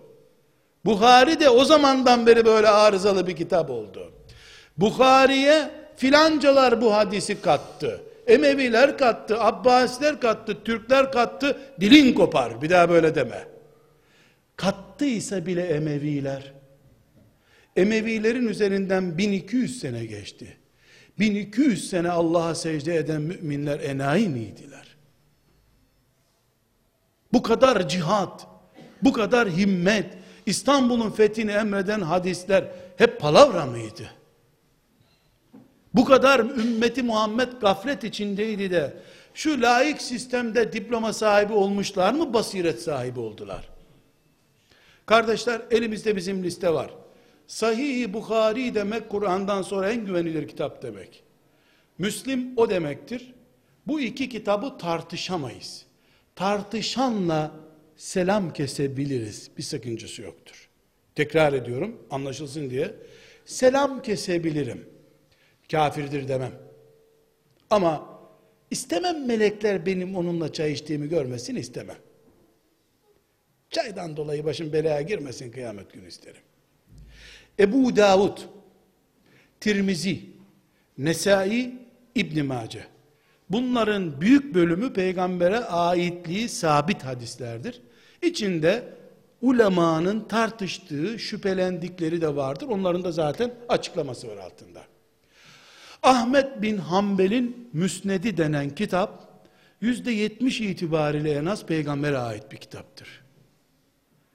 Bukhari 0.85 1.39
de 1.39 1.49
o 1.49 1.65
zamandan 1.65 2.25
beri 2.25 2.45
böyle 2.45 2.67
arızalı 2.67 3.27
bir 3.27 3.35
kitap 3.35 3.69
oldu. 3.69 4.11
Bukhari'ye 4.77 5.71
filancalar 5.95 6.81
bu 6.81 6.93
hadisi 6.93 7.41
kattı. 7.41 8.01
Emeviler 8.27 8.97
kattı, 8.97 9.41
Abbasiler 9.41 10.19
kattı, 10.19 10.63
Türkler 10.63 11.11
kattı, 11.11 11.57
dilin 11.81 12.13
kopar. 12.13 12.61
Bir 12.61 12.69
daha 12.69 12.89
böyle 12.89 13.15
deme. 13.15 13.47
Kattıysa 14.55 15.45
bile 15.45 15.63
Emeviler, 15.63 16.53
Emevilerin 17.75 18.47
üzerinden 18.47 19.17
1200 19.17 19.79
sene 19.79 20.05
geçti. 20.05 20.57
1200 21.19 21.89
sene 21.89 22.09
Allah'a 22.09 22.55
secde 22.55 22.95
eden 22.95 23.21
müminler 23.21 23.79
enayi 23.79 24.29
miydiler? 24.29 24.95
Bu 27.33 27.43
kadar 27.43 27.89
cihat, 27.89 28.47
bu 29.01 29.13
kadar 29.13 29.49
himmet, 29.49 30.05
İstanbul'un 30.45 31.11
fethini 31.11 31.51
emreden 31.51 32.01
hadisler 32.01 32.63
hep 32.97 33.19
palavra 33.19 33.65
mıydı? 33.65 34.09
Bu 35.95 36.05
kadar 36.05 36.39
ümmeti 36.39 37.03
Muhammed 37.03 37.51
gaflet 37.61 38.03
içindeydi 38.03 38.71
de 38.71 38.93
şu 39.33 39.61
laik 39.61 40.01
sistemde 40.01 40.73
diploma 40.73 41.13
sahibi 41.13 41.53
olmuşlar 41.53 42.13
mı 42.13 42.33
basiret 42.33 42.81
sahibi 42.81 43.19
oldular? 43.19 43.69
Kardeşler 45.05 45.61
elimizde 45.71 46.15
bizim 46.15 46.43
liste 46.43 46.73
var. 46.73 46.91
Sahih-i 47.47 48.13
Bukhari 48.13 48.75
demek 48.75 49.09
Kur'an'dan 49.09 49.61
sonra 49.61 49.91
en 49.91 50.05
güvenilir 50.05 50.47
kitap 50.47 50.83
demek. 50.83 51.23
Müslim 51.97 52.53
o 52.57 52.69
demektir. 52.69 53.33
Bu 53.87 54.01
iki 54.01 54.29
kitabı 54.29 54.77
tartışamayız. 54.77 55.85
Tartışanla 56.35 57.51
selam 57.95 58.53
kesebiliriz. 58.53 59.51
Bir 59.57 59.63
sakıncası 59.63 60.21
yoktur. 60.21 60.69
Tekrar 61.15 61.53
ediyorum 61.53 61.97
anlaşılsın 62.11 62.69
diye. 62.69 62.93
Selam 63.45 64.01
kesebilirim. 64.01 64.94
Kafirdir 65.71 66.27
demem. 66.27 66.51
Ama 67.69 68.19
istemem 68.71 69.25
melekler 69.25 69.85
benim 69.85 70.15
onunla 70.15 70.53
çay 70.53 70.71
içtiğimi 70.71 71.09
görmesin 71.09 71.55
istemem. 71.55 71.97
Çaydan 73.69 74.17
dolayı 74.17 74.45
başım 74.45 74.73
belaya 74.73 75.01
girmesin 75.01 75.51
kıyamet 75.51 75.93
günü 75.93 76.07
isterim. 76.07 76.41
Ebu 77.59 77.95
Davud, 77.95 78.37
Tirmizi, 79.59 80.21
Nesai, 80.97 81.75
İbn 82.15 82.45
Mace. 82.45 82.85
Bunların 83.49 84.21
büyük 84.21 84.55
bölümü 84.55 84.93
peygambere 84.93 85.59
aitliği 85.59 86.49
sabit 86.49 87.03
hadislerdir. 87.03 87.81
İçinde 88.21 88.83
ulemanın 89.41 90.19
tartıştığı, 90.27 91.19
şüphelendikleri 91.19 92.21
de 92.21 92.35
vardır. 92.35 92.67
Onların 92.69 93.03
da 93.03 93.11
zaten 93.11 93.53
açıklaması 93.69 94.27
var 94.27 94.37
altında. 94.37 94.84
Ahmet 96.05 96.61
bin 96.61 96.77
Hanbel'in 96.77 97.69
Müsnedi 97.73 98.37
denen 98.37 98.75
kitap, 98.75 99.41
yüzde 99.81 100.11
yetmiş 100.11 100.61
itibariyle 100.61 101.31
en 101.31 101.45
az 101.45 101.65
peygambere 101.65 102.17
ait 102.17 102.51
bir 102.51 102.57
kitaptır. 102.57 103.07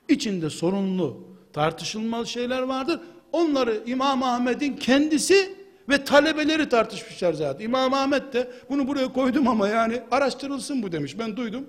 İçinde 0.09 0.51
sorunlu, 0.51 1.29
tartışılmaz 1.53 2.29
şeyler 2.29 2.63
vardır. 2.63 3.01
Onları 3.33 3.83
İmam 3.87 4.23
Ahmet'in 4.23 4.77
kendisi 4.77 5.55
ve 5.89 6.05
talebeleri 6.05 6.69
tartışmışlar 6.69 7.33
zaten. 7.33 7.65
İmam 7.65 7.95
Ahmet 7.95 8.33
de 8.33 8.51
bunu 8.71 8.89
buraya 8.89 9.13
koydum 9.13 9.49
ama 9.49 9.69
yani 9.69 10.03
araştırılsın 10.11 10.83
bu 10.83 10.93
demiş. 10.93 11.19
Ben 11.19 11.37
duydum. 11.37 11.67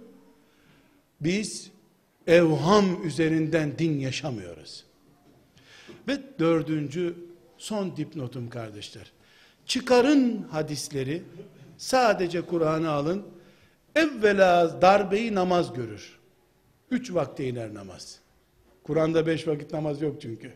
Biz 1.22 1.72
evham 2.28 3.08
üzerinden 3.08 3.78
din 3.80 4.00
yaşamıyoruz. 4.00 4.86
Ve 6.08 6.20
dördüncü 6.40 7.16
son 7.58 7.98
dipnotum 7.98 8.50
kardeşler. 8.50 9.12
Çıkarın 9.72 10.48
hadisleri 10.52 11.24
sadece 11.78 12.42
Kur'an'ı 12.42 12.92
alın. 12.92 13.24
Evvela 13.96 14.82
darbeyi 14.82 15.36
namaz 15.36 15.74
görür. 15.74 16.20
Üç 16.92 17.14
vakte 17.14 17.48
iner 17.48 17.74
namaz. 17.74 18.20
Kur'an'da 18.84 19.28
beş 19.28 19.48
vakit 19.48 19.74
namaz 19.74 20.02
yok 20.02 20.22
çünkü. 20.22 20.54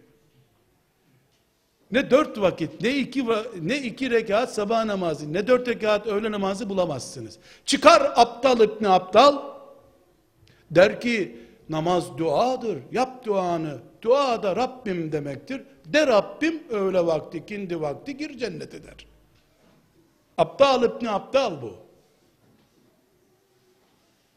Ne 1.91 2.11
dört 2.11 2.41
vakit, 2.41 2.81
ne 2.81 2.97
iki, 2.97 3.25
ne 3.61 3.77
iki 3.77 4.11
rekat 4.11 4.53
sabah 4.53 4.85
namazı, 4.85 5.33
ne 5.33 5.47
dört 5.47 5.67
rekat 5.67 6.07
öğle 6.07 6.31
namazı 6.31 6.69
bulamazsınız. 6.69 7.37
Çıkar 7.65 8.13
aptal 8.15 8.59
İbni 8.59 8.89
Aptal, 8.89 9.41
der 10.71 11.01
ki 11.01 11.44
namaz 11.69 12.17
duadır, 12.17 12.79
yap 12.91 13.25
duanı, 13.25 13.79
dua 14.01 14.43
da 14.43 14.55
Rabbim 14.55 15.11
demektir. 15.11 15.61
De 15.85 16.07
Rabbim 16.07 16.63
öğle 16.69 17.05
vakti, 17.05 17.45
kindi 17.45 17.81
vakti 17.81 18.17
gir 18.17 18.37
cennete 18.37 18.83
der. 18.83 19.07
Aptal 20.37 20.83
İbni 20.83 21.09
Aptal 21.09 21.61
bu. 21.61 21.73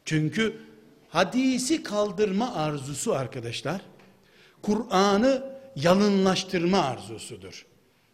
Çünkü 0.05 0.61
hadisi 1.09 1.83
kaldırma 1.83 2.53
arzusu 2.55 3.13
arkadaşlar, 3.13 3.81
Kur'an'ı 4.61 5.43
yalınlaştırma 5.75 6.79
arzusudur. 6.79 7.65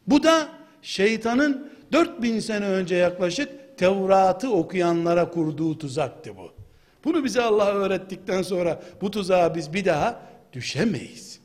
Bu 0.08 0.24
da 0.24 0.50
şeytanın 0.82 1.72
4000 1.92 2.40
sene 2.40 2.66
önce 2.66 2.96
yaklaşık 2.96 3.78
Tevrat'ı 3.78 4.52
okuyanlara 4.52 5.30
kurduğu 5.32 5.78
tuzaktı 5.78 6.38
bu. 6.38 6.65
Bunu 7.06 7.24
bize 7.24 7.42
Allah 7.42 7.72
öğrettikten 7.72 8.42
sonra 8.42 8.84
bu 9.02 9.12
tuzağa 9.12 9.56
biz 9.56 9.74
bir 9.74 9.86
daha 9.86 10.22
düşemeyiz. 10.54 11.40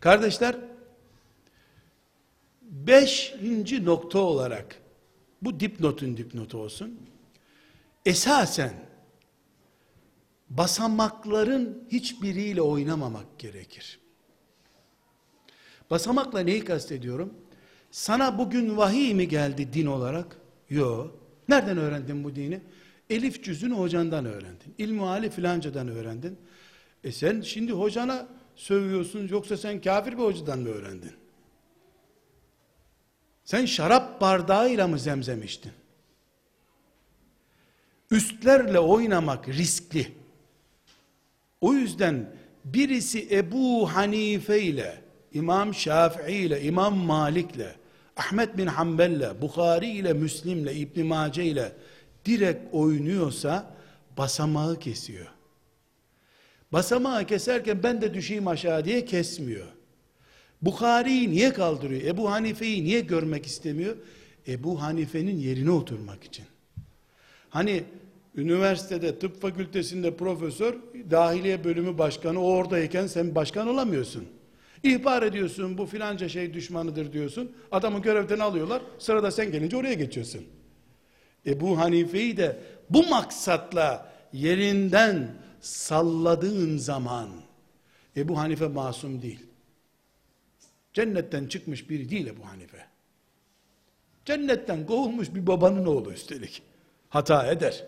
Kardeşler, 0.00 0.56
beşinci 2.62 3.84
nokta 3.84 4.18
olarak, 4.18 4.82
bu 5.42 5.60
dipnotun 5.60 6.16
dipnotu 6.16 6.58
olsun, 6.58 7.00
esasen, 8.06 8.72
basamakların 10.50 11.88
hiçbiriyle 11.92 12.62
oynamamak 12.62 13.38
gerekir. 13.38 14.00
Basamakla 15.90 16.40
neyi 16.40 16.64
kastediyorum? 16.64 17.34
Sana 17.90 18.38
bugün 18.38 18.76
vahiy 18.76 19.14
mi 19.14 19.28
geldi 19.28 19.72
din 19.72 19.86
olarak? 19.86 20.38
Yok. 20.70 21.14
Nereden 21.48 21.78
öğrendin 21.78 22.24
bu 22.24 22.34
dini? 22.34 22.60
Elif 23.10 23.44
cüzünü 23.44 23.74
hocandan 23.74 24.24
öğrendin. 24.24 24.74
İlmu 24.78 25.08
hali 25.08 25.30
filancadan 25.30 25.88
öğrendin. 25.88 26.38
E 27.04 27.12
sen 27.12 27.40
şimdi 27.40 27.72
hocana 27.72 28.28
sövüyorsun 28.56 29.28
yoksa 29.28 29.56
sen 29.56 29.80
kafir 29.80 30.12
bir 30.12 30.22
hocadan 30.22 30.58
mı 30.58 30.68
öğrendin? 30.68 31.12
Sen 33.44 33.66
şarap 33.66 34.20
bardağıyla 34.20 34.88
mı 34.88 34.98
zemzem 34.98 35.42
içtin? 35.42 35.72
Üstlerle 38.10 38.78
oynamak 38.78 39.48
riskli. 39.48 40.12
O 41.60 41.72
yüzden 41.72 42.30
birisi 42.64 43.28
Ebu 43.30 43.94
Hanife 43.94 44.62
ile 44.62 45.02
İmam 45.34 45.74
Şafii 45.74 46.36
ile, 46.36 46.62
İmam 46.62 46.96
Malik 46.96 47.56
ile, 47.56 47.74
Ahmet 48.16 48.58
bin 48.58 48.66
Hanbel 48.66 49.10
ile, 49.10 49.42
Bukhari 49.42 49.88
ile, 49.90 50.12
Müslim 50.12 50.58
ile, 50.58 50.74
İbn 50.74 51.06
Mace 51.06 51.44
ile 51.44 51.72
direkt 52.28 52.74
oynuyorsa 52.74 53.74
basamağı 54.18 54.78
kesiyor. 54.78 55.26
Basamağı 56.72 57.26
keserken 57.26 57.82
ben 57.82 58.00
de 58.00 58.14
düşeyim 58.14 58.48
aşağı 58.48 58.84
diye 58.84 59.04
kesmiyor. 59.04 59.66
Bukhari'yi 60.62 61.30
niye 61.30 61.52
kaldırıyor? 61.52 62.02
Ebu 62.02 62.30
Hanife'yi 62.30 62.84
niye 62.84 63.00
görmek 63.00 63.46
istemiyor? 63.46 63.96
Ebu 64.48 64.82
Hanife'nin 64.82 65.36
yerine 65.36 65.70
oturmak 65.70 66.24
için. 66.24 66.44
Hani 67.50 67.84
üniversitede 68.36 69.18
tıp 69.18 69.40
fakültesinde 69.40 70.16
profesör, 70.16 70.74
dahiliye 71.10 71.64
bölümü 71.64 71.98
başkanı 71.98 72.40
o 72.40 72.52
oradayken 72.52 73.06
sen 73.06 73.34
başkan 73.34 73.68
olamıyorsun. 73.68 74.24
İhbar 74.82 75.22
ediyorsun 75.22 75.78
bu 75.78 75.86
filanca 75.86 76.28
şey 76.28 76.54
düşmanıdır 76.54 77.12
diyorsun. 77.12 77.52
Adamı 77.72 78.02
görevden 78.02 78.38
alıyorlar. 78.38 78.82
Sırada 78.98 79.30
sen 79.30 79.52
gelince 79.52 79.76
oraya 79.76 79.94
geçiyorsun. 79.94 80.44
Ebu 81.46 81.78
Hanife'yi 81.78 82.36
de 82.36 82.60
bu 82.90 83.06
maksatla 83.06 84.12
yerinden 84.32 85.34
salladığın 85.60 86.78
zaman 86.78 87.28
Ebu 88.16 88.38
Hanife 88.38 88.66
masum 88.66 89.22
değil. 89.22 89.46
Cennetten 90.92 91.46
çıkmış 91.46 91.90
biri 91.90 92.10
değil 92.10 92.26
Ebu 92.26 92.46
Hanife. 92.46 92.86
Cennetten 94.24 94.86
kovulmuş 94.86 95.34
bir 95.34 95.46
babanın 95.46 95.86
oğlu 95.86 96.12
üstelik. 96.12 96.62
Hata 97.08 97.46
eder. 97.46 97.84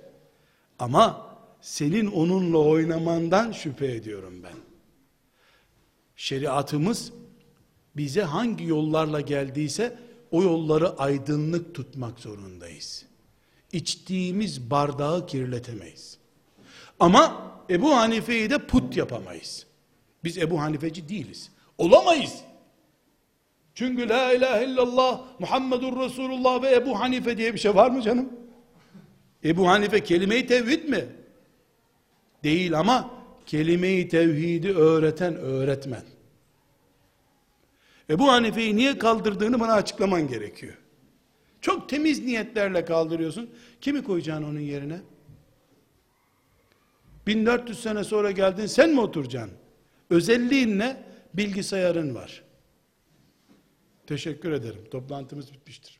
Ama 0.79 1.37
senin 1.61 2.07
onunla 2.07 2.59
oynamandan 2.59 3.53
şüphe 3.53 3.93
ediyorum 3.93 4.43
ben. 4.43 4.57
Şeriatımız 6.17 7.13
bize 7.97 8.23
hangi 8.23 8.65
yollarla 8.65 9.21
geldiyse 9.21 9.99
o 10.31 10.43
yolları 10.43 10.99
aydınlık 10.99 11.75
tutmak 11.75 12.21
zorundayız. 12.21 13.10
İçtiğimiz 13.73 14.71
bardağı 14.71 15.27
kirletemeyiz. 15.27 16.19
Ama 17.01 17.53
Ebu 17.71 17.97
Hanife'yi 17.97 18.51
de 18.51 18.59
put 18.59 18.97
yapamayız. 18.97 19.67
Biz 20.25 20.39
Ebu 20.39 20.61
Hanifeci 20.61 21.09
değiliz. 21.09 21.51
Olamayız. 21.79 22.35
Çünkü 23.75 24.09
la 24.09 24.33
ilahe 24.33 24.65
illallah 24.65 25.21
Muhammedur 25.39 26.01
Resulullah 26.01 26.63
ve 26.63 26.75
Ebu 26.75 27.01
Hanife 27.01 27.37
diye 27.37 27.55
bir 27.55 27.59
şey 27.59 27.75
var 27.75 27.91
mı 27.91 28.03
canım? 28.03 28.33
Ebu 29.45 29.69
Hanife 29.69 30.05
kelime-i 30.05 30.47
tevhid 30.47 30.89
mi? 30.89 31.07
Değil 32.45 32.79
ama 32.79 33.11
kelime-i 33.47 34.09
tevhidi 34.09 34.73
öğreten 34.73 35.37
öğretmen. 35.37 36.03
Ebu 38.11 38.29
Hanife'yi 38.29 38.77
niye 38.77 38.99
kaldırdığını 38.99 39.61
bana 39.61 39.73
açıklaman 39.73 40.29
gerekiyor. 40.29 40.75
Çok 41.61 41.89
temiz 41.89 42.25
niyetlerle 42.25 42.85
kaldırıyorsun. 42.85 43.51
Kimi 43.81 44.05
koyacaksın 44.05 44.45
onun 44.45 44.61
yerine? 44.61 45.01
1400 47.27 47.81
sene 47.81 48.05
sonra 48.05 48.31
geldin 48.31 48.67
sen 48.67 48.91
mi 48.91 49.01
oturacaksın? 49.01 49.53
Özelliğin 50.11 50.79
ne? 50.79 51.03
Bilgisayarın 51.35 52.15
var. 52.15 52.43
Teşekkür 54.07 54.53
ederim. 54.53 54.85
Toplantımız 54.91 55.53
bitmiştir. 55.53 56.00